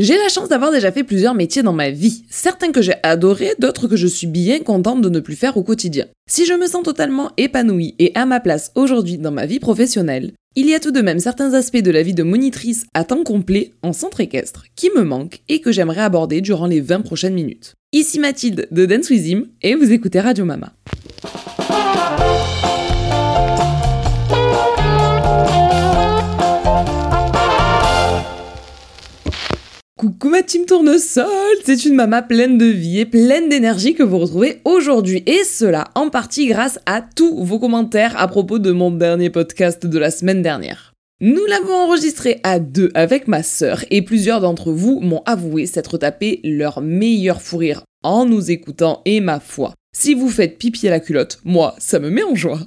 J'ai 0.00 0.16
la 0.16 0.30
chance 0.30 0.48
d'avoir 0.48 0.72
déjà 0.72 0.90
fait 0.90 1.04
plusieurs 1.04 1.34
métiers 1.34 1.62
dans 1.62 1.74
ma 1.74 1.90
vie, 1.90 2.24
certains 2.30 2.72
que 2.72 2.80
j'ai 2.80 2.94
adorés, 3.02 3.52
d'autres 3.58 3.86
que 3.86 3.96
je 3.96 4.06
suis 4.06 4.26
bien 4.26 4.60
contente 4.60 5.02
de 5.02 5.10
ne 5.10 5.20
plus 5.20 5.36
faire 5.36 5.58
au 5.58 5.62
quotidien. 5.62 6.06
Si 6.26 6.46
je 6.46 6.54
me 6.54 6.66
sens 6.66 6.84
totalement 6.84 7.32
épanouie 7.36 7.96
et 7.98 8.10
à 8.14 8.24
ma 8.24 8.40
place 8.40 8.72
aujourd'hui 8.76 9.18
dans 9.18 9.30
ma 9.30 9.44
vie 9.44 9.60
professionnelle, 9.60 10.32
il 10.56 10.70
y 10.70 10.74
a 10.74 10.80
tout 10.80 10.90
de 10.90 11.02
même 11.02 11.18
certains 11.18 11.52
aspects 11.52 11.82
de 11.82 11.90
la 11.90 12.02
vie 12.02 12.14
de 12.14 12.22
monitrice 12.22 12.86
à 12.94 13.04
temps 13.04 13.24
complet 13.24 13.72
en 13.82 13.92
centre 13.92 14.20
équestre 14.20 14.64
qui 14.74 14.88
me 14.96 15.02
manquent 15.02 15.42
et 15.50 15.60
que 15.60 15.70
j'aimerais 15.70 16.00
aborder 16.00 16.40
durant 16.40 16.66
les 16.66 16.80
20 16.80 17.02
prochaines 17.02 17.34
minutes. 17.34 17.74
Ici 17.92 18.20
Mathilde 18.20 18.68
de 18.70 18.86
Dance 18.86 19.10
With 19.10 19.26
Him 19.26 19.48
et 19.60 19.74
vous 19.74 19.92
écoutez 19.92 20.20
Radio 20.20 20.46
Mama. 20.46 20.72
Coucou 30.00 30.30
ma 30.30 30.42
team 30.42 30.64
tournesol, 30.64 31.28
c'est 31.62 31.84
une 31.84 31.94
maman 31.94 32.22
pleine 32.22 32.56
de 32.56 32.64
vie 32.64 33.00
et 33.00 33.04
pleine 33.04 33.50
d'énergie 33.50 33.92
que 33.92 34.02
vous 34.02 34.16
retrouvez 34.16 34.62
aujourd'hui 34.64 35.22
et 35.26 35.44
cela 35.44 35.88
en 35.94 36.08
partie 36.08 36.46
grâce 36.46 36.78
à 36.86 37.02
tous 37.02 37.44
vos 37.44 37.58
commentaires 37.58 38.18
à 38.18 38.26
propos 38.26 38.58
de 38.58 38.72
mon 38.72 38.90
dernier 38.90 39.28
podcast 39.28 39.84
de 39.84 39.98
la 39.98 40.10
semaine 40.10 40.40
dernière. 40.40 40.94
Nous 41.20 41.44
l'avons 41.44 41.74
enregistré 41.74 42.40
à 42.44 42.60
deux 42.60 42.90
avec 42.94 43.28
ma 43.28 43.42
sœur 43.42 43.84
et 43.90 44.00
plusieurs 44.00 44.40
d'entre 44.40 44.72
vous 44.72 45.00
m'ont 45.00 45.22
avoué 45.26 45.66
s'être 45.66 45.98
tapé 45.98 46.40
leur 46.44 46.80
meilleur 46.80 47.42
fou 47.42 47.58
rire 47.58 47.82
en 48.02 48.24
nous 48.24 48.50
écoutant 48.50 49.02
et 49.04 49.20
ma 49.20 49.38
foi. 49.38 49.74
Si 49.94 50.14
vous 50.14 50.30
faites 50.30 50.56
pipi 50.56 50.88
à 50.88 50.92
la 50.92 51.00
culotte, 51.00 51.40
moi, 51.44 51.74
ça 51.76 51.98
me 51.98 52.08
met 52.08 52.22
en 52.22 52.34
joie. 52.34 52.60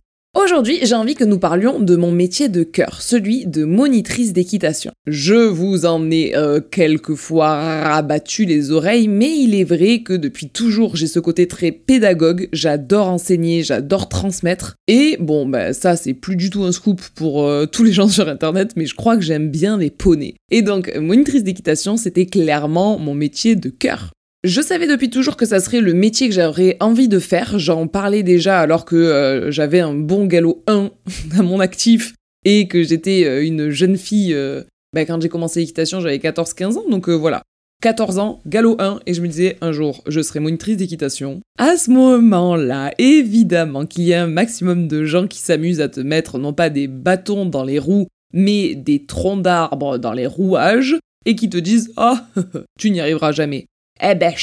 Aujourd'hui, 0.44 0.80
j'ai 0.84 0.96
envie 0.96 1.16
que 1.16 1.24
nous 1.24 1.40
parlions 1.40 1.80
de 1.80 1.96
mon 1.96 2.12
métier 2.12 2.50
de 2.50 2.64
cœur, 2.64 3.02
celui 3.02 3.46
de 3.46 3.64
monitrice 3.64 4.34
d'équitation. 4.34 4.92
Je 5.08 5.36
vous 5.36 5.86
en 5.86 6.12
ai 6.12 6.36
euh, 6.36 6.60
quelquefois 6.60 7.56
rabattu 7.84 8.44
les 8.44 8.72
oreilles, 8.72 9.08
mais 9.08 9.34
il 9.38 9.56
est 9.56 9.64
vrai 9.64 10.00
que 10.00 10.12
depuis 10.12 10.50
toujours 10.50 10.98
j'ai 10.98 11.08
ce 11.08 11.20
côté 11.20 11.48
très 11.48 11.72
pédagogue, 11.72 12.50
j'adore 12.52 13.08
enseigner, 13.08 13.64
j'adore 13.64 14.10
transmettre, 14.10 14.76
et 14.90 15.16
bon, 15.18 15.46
ben 15.46 15.72
ça 15.72 15.96
c'est 15.96 16.14
plus 16.14 16.36
du 16.36 16.50
tout 16.50 16.64
un 16.64 16.74
scoop 16.74 17.02
pour 17.16 17.44
euh, 17.44 17.66
tous 17.66 17.86
les 17.86 17.94
gens 17.94 18.10
sur 18.10 18.28
internet, 18.28 18.74
mais 18.76 18.86
je 18.86 18.96
crois 18.96 19.16
que 19.16 19.24
j'aime 19.24 19.50
bien 19.50 19.78
les 19.78 19.92
poneys. 19.92 20.36
Et 20.52 20.62
donc, 20.62 20.94
monitrice 20.98 21.46
d'équitation, 21.46 21.96
c'était 21.96 22.26
clairement 22.26 23.00
mon 23.00 23.14
métier 23.14 23.56
de 23.56 23.70
cœur. 23.70 24.12
Je 24.44 24.60
savais 24.60 24.88
depuis 24.88 25.10
toujours 25.10 25.38
que 25.38 25.46
ça 25.46 25.62
serait 25.62 25.80
le 25.80 25.94
métier 25.94 26.28
que 26.28 26.36
j'aurais 26.36 26.76
envie 26.82 27.08
de 27.08 27.20
faire. 27.20 27.58
J'en 27.60 27.88
parlais 27.88 28.24
déjà 28.24 28.60
alors 28.60 28.84
que 28.84 28.98
euh, 28.98 29.52
j'avais 29.52 29.80
un 29.80 29.94
bon 29.94 30.26
galop 30.26 30.64
1 30.68 30.92
à 31.40 31.42
mon 31.42 31.62
actif 31.62 32.14
et 32.44 32.68
que 32.68 32.84
j'étais 32.84 33.24
euh, 33.26 33.46
une 33.46 33.70
jeune 33.70 33.96
fille. 33.96 34.34
Euh, 34.34 34.64
bah, 34.94 35.06
quand 35.06 35.22
j'ai 35.22 35.30
commencé 35.30 35.62
l'équitation, 35.62 36.02
j'avais 36.02 36.18
14-15 36.18 36.78
ans, 36.78 36.90
donc 36.90 37.08
voilà. 37.08 37.42
14 37.82 38.20
ans, 38.20 38.42
galop 38.46 38.76
1, 38.80 39.00
et 39.06 39.14
je 39.14 39.22
me 39.22 39.28
disais 39.28 39.58
un 39.62 39.72
jour, 39.72 40.04
je 40.08 40.22
serai 40.22 40.42
monitrice 40.42 40.78
d'équitation. 40.78 41.40
À 41.58 41.78
ce 41.78 41.90
moment-là, 41.92 42.94
évidemment 42.98 43.86
qu'il 43.86 44.04
y 44.04 44.14
a 44.14 44.24
un 44.24 44.28
maximum 44.28 44.88
de 44.88 45.06
gens 45.06 45.28
qui 45.28 45.40
s'amusent 45.40 45.82
à 45.82 45.90
te 45.90 46.00
mettre 46.00 46.38
non 46.38 46.54
pas 46.54 46.70
des 46.70 46.88
bâtons 46.88 47.46
dans 47.46 47.64
les 47.64 47.80
roues, 47.80 48.08
mais 48.34 48.76
des 48.76 49.06
troncs 49.06 49.42
d'arbres 49.42 49.98
dans 49.98 50.14
les 50.14 50.28
rouages, 50.28 50.98
et 51.26 51.36
qui 51.36 51.50
te 51.50 51.58
disent 51.58 51.92
Ah, 51.98 52.28
tu 52.80 52.92
n'y 52.92 53.02
arriveras 53.02 53.32
jamais. 53.32 53.66
Eh 54.02 54.16
ben, 54.16 54.34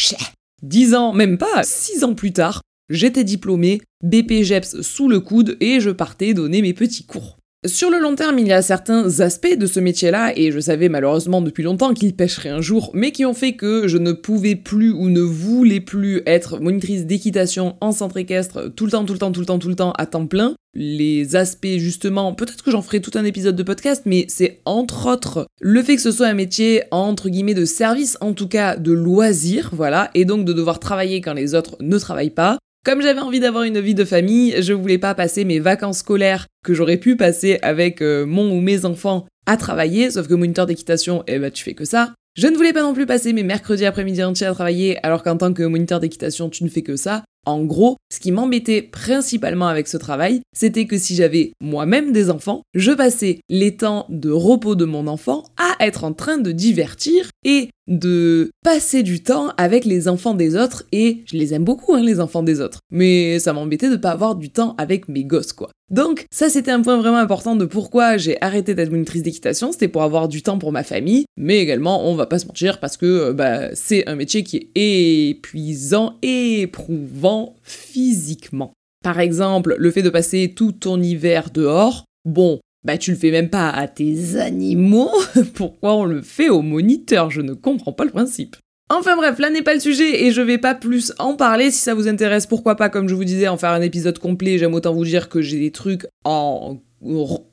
Dix 0.62 0.94
ans, 0.94 1.12
même 1.12 1.38
pas, 1.38 1.62
six 1.62 2.04
ans 2.04 2.14
plus 2.14 2.32
tard, 2.32 2.62
j'étais 2.88 3.24
diplômé, 3.24 3.80
BPGEPS 4.02 4.82
sous 4.82 5.08
le 5.08 5.20
coude 5.20 5.56
et 5.60 5.80
je 5.80 5.90
partais 5.90 6.34
donner 6.34 6.62
mes 6.62 6.74
petits 6.74 7.04
cours. 7.04 7.39
Sur 7.66 7.90
le 7.90 7.98
long 7.98 8.14
terme, 8.14 8.38
il 8.38 8.46
y 8.46 8.54
a 8.54 8.62
certains 8.62 9.20
aspects 9.20 9.54
de 9.54 9.66
ce 9.66 9.80
métier-là, 9.80 10.32
et 10.34 10.50
je 10.50 10.60
savais 10.60 10.88
malheureusement 10.88 11.42
depuis 11.42 11.62
longtemps 11.62 11.92
qu'il 11.92 12.16
pêcherait 12.16 12.48
un 12.48 12.62
jour, 12.62 12.90
mais 12.94 13.12
qui 13.12 13.26
ont 13.26 13.34
fait 13.34 13.52
que 13.52 13.86
je 13.86 13.98
ne 13.98 14.12
pouvais 14.12 14.56
plus 14.56 14.92
ou 14.92 15.10
ne 15.10 15.20
voulais 15.20 15.80
plus 15.80 16.22
être 16.24 16.58
monitrice 16.58 17.04
d'équitation 17.04 17.76
en 17.82 17.92
centre 17.92 18.16
équestre 18.16 18.72
tout 18.74 18.86
le 18.86 18.92
temps, 18.92 19.04
tout 19.04 19.12
le 19.12 19.18
temps, 19.18 19.30
tout 19.30 19.40
le 19.40 19.46
temps, 19.46 19.58
tout 19.58 19.68
le 19.68 19.74
temps 19.74 19.92
à 19.98 20.06
temps 20.06 20.26
plein. 20.26 20.54
Les 20.72 21.36
aspects 21.36 21.76
justement, 21.76 22.32
peut-être 22.32 22.64
que 22.64 22.70
j'en 22.70 22.80
ferai 22.80 23.02
tout 23.02 23.10
un 23.14 23.26
épisode 23.26 23.56
de 23.56 23.62
podcast, 23.62 24.04
mais 24.06 24.24
c'est 24.28 24.62
entre 24.64 25.06
autres 25.12 25.46
le 25.60 25.82
fait 25.82 25.96
que 25.96 26.02
ce 26.02 26.12
soit 26.12 26.28
un 26.28 26.34
métier 26.34 26.84
entre 26.92 27.28
guillemets 27.28 27.52
de 27.52 27.66
service, 27.66 28.16
en 28.22 28.32
tout 28.32 28.48
cas 28.48 28.76
de 28.76 28.92
loisir, 28.92 29.68
voilà, 29.74 30.10
et 30.14 30.24
donc 30.24 30.46
de 30.46 30.54
devoir 30.54 30.80
travailler 30.80 31.20
quand 31.20 31.34
les 31.34 31.54
autres 31.54 31.76
ne 31.80 31.98
travaillent 31.98 32.30
pas, 32.30 32.56
comme 32.84 33.02
j'avais 33.02 33.20
envie 33.20 33.40
d'avoir 33.40 33.64
une 33.64 33.80
vie 33.80 33.94
de 33.94 34.04
famille, 34.04 34.54
je 34.62 34.72
voulais 34.72 34.98
pas 34.98 35.14
passer 35.14 35.44
mes 35.44 35.58
vacances 35.58 35.98
scolaires 35.98 36.46
que 36.64 36.72
j'aurais 36.72 36.96
pu 36.96 37.16
passer 37.16 37.58
avec 37.62 38.00
euh, 38.00 38.24
mon 38.24 38.50
ou 38.50 38.60
mes 38.60 38.84
enfants 38.84 39.26
à 39.46 39.56
travailler, 39.56 40.10
sauf 40.10 40.28
que 40.28 40.34
moniteur 40.34 40.66
d'équitation, 40.66 41.22
eh 41.26 41.38
ben 41.38 41.50
tu 41.50 41.62
fais 41.62 41.74
que 41.74 41.84
ça. 41.84 42.14
Je 42.36 42.46
ne 42.46 42.56
voulais 42.56 42.72
pas 42.72 42.82
non 42.82 42.94
plus 42.94 43.06
passer 43.06 43.32
mes 43.32 43.42
mercredis 43.42 43.84
après-midi 43.84 44.22
entiers 44.22 44.46
à 44.46 44.54
travailler, 44.54 44.98
alors 45.04 45.22
qu'en 45.22 45.36
tant 45.36 45.52
que 45.52 45.62
moniteur 45.62 46.00
d'équitation, 46.00 46.48
tu 46.48 46.64
ne 46.64 46.68
fais 46.68 46.82
que 46.82 46.96
ça. 46.96 47.24
En 47.46 47.64
gros, 47.64 47.96
ce 48.12 48.20
qui 48.20 48.32
m'embêtait 48.32 48.82
principalement 48.82 49.66
avec 49.66 49.88
ce 49.88 49.96
travail, 49.96 50.40
c'était 50.52 50.86
que 50.86 50.98
si 50.98 51.14
j'avais 51.14 51.52
moi-même 51.60 52.12
des 52.12 52.30
enfants, 52.30 52.62
je 52.74 52.92
passais 52.92 53.40
les 53.48 53.76
temps 53.76 54.06
de 54.10 54.30
repos 54.30 54.74
de 54.74 54.84
mon 54.84 55.06
enfant 55.06 55.44
à 55.56 55.84
être 55.84 56.04
en 56.04 56.12
train 56.12 56.38
de 56.38 56.52
divertir 56.52 57.30
et 57.44 57.70
de 57.88 58.50
passer 58.62 59.02
du 59.02 59.22
temps 59.22 59.52
avec 59.56 59.84
les 59.84 60.06
enfants 60.06 60.34
des 60.34 60.54
autres 60.54 60.84
et 60.92 61.22
je 61.26 61.36
les 61.36 61.54
aime 61.54 61.64
beaucoup 61.64 61.94
hein, 61.94 62.02
les 62.02 62.20
enfants 62.20 62.42
des 62.42 62.60
autres 62.60 62.78
mais 62.90 63.38
ça 63.40 63.52
m'embêtait 63.52 63.90
de 63.90 63.96
pas 63.96 64.10
avoir 64.10 64.36
du 64.36 64.50
temps 64.50 64.76
avec 64.78 65.08
mes 65.08 65.24
gosses 65.24 65.52
quoi. 65.52 65.70
Donc 65.90 66.26
ça 66.30 66.48
c'était 66.48 66.70
un 66.70 66.82
point 66.82 66.96
vraiment 66.96 67.16
important 67.16 67.56
de 67.56 67.64
pourquoi 67.64 68.16
j'ai 68.16 68.40
arrêté 68.40 68.74
d'être 68.74 68.90
monitrice 68.90 69.24
d'équitation, 69.24 69.72
c'était 69.72 69.88
pour 69.88 70.04
avoir 70.04 70.28
du 70.28 70.40
temps 70.40 70.58
pour 70.58 70.70
ma 70.70 70.84
famille, 70.84 71.24
mais 71.36 71.58
également 71.58 72.08
on 72.08 72.14
va 72.14 72.26
pas 72.26 72.38
se 72.38 72.46
mentir 72.46 72.78
parce 72.78 72.96
que 72.96 73.06
euh, 73.06 73.32
bah, 73.32 73.74
c'est 73.74 74.08
un 74.08 74.14
métier 74.14 74.44
qui 74.44 74.70
est 74.74 75.30
épuisant, 75.30 76.16
éprouvant 76.22 77.56
physiquement. 77.64 78.72
Par 79.02 79.18
exemple, 79.18 79.74
le 79.78 79.90
fait 79.90 80.02
de 80.02 80.10
passer 80.10 80.52
tout 80.54 80.72
ton 80.72 81.00
hiver 81.00 81.50
dehors, 81.52 82.04
bon, 82.24 82.60
bah 82.84 82.96
tu 82.96 83.10
le 83.10 83.16
fais 83.16 83.32
même 83.32 83.50
pas 83.50 83.70
à 83.70 83.88
tes 83.88 84.36
animaux, 84.36 85.10
pourquoi 85.54 85.96
on 85.96 86.04
le 86.04 86.22
fait 86.22 86.50
au 86.50 86.62
moniteur? 86.62 87.30
Je 87.30 87.40
ne 87.40 87.54
comprends 87.54 87.92
pas 87.92 88.04
le 88.04 88.10
principe. 88.10 88.56
Enfin 88.92 89.14
bref, 89.14 89.38
là 89.38 89.50
n'est 89.50 89.62
pas 89.62 89.74
le 89.74 89.80
sujet 89.80 90.24
et 90.24 90.32
je 90.32 90.42
vais 90.42 90.58
pas 90.58 90.74
plus 90.74 91.12
en 91.20 91.36
parler. 91.36 91.70
Si 91.70 91.78
ça 91.78 91.94
vous 91.94 92.08
intéresse, 92.08 92.46
pourquoi 92.46 92.74
pas, 92.74 92.88
comme 92.88 93.08
je 93.08 93.14
vous 93.14 93.24
disais, 93.24 93.46
en 93.46 93.56
faire 93.56 93.70
un 93.70 93.82
épisode 93.82 94.18
complet. 94.18 94.58
J'aime 94.58 94.74
autant 94.74 94.92
vous 94.92 95.04
dire 95.04 95.28
que 95.28 95.40
j'ai 95.40 95.60
des 95.60 95.70
trucs 95.70 96.06
en. 96.24 96.78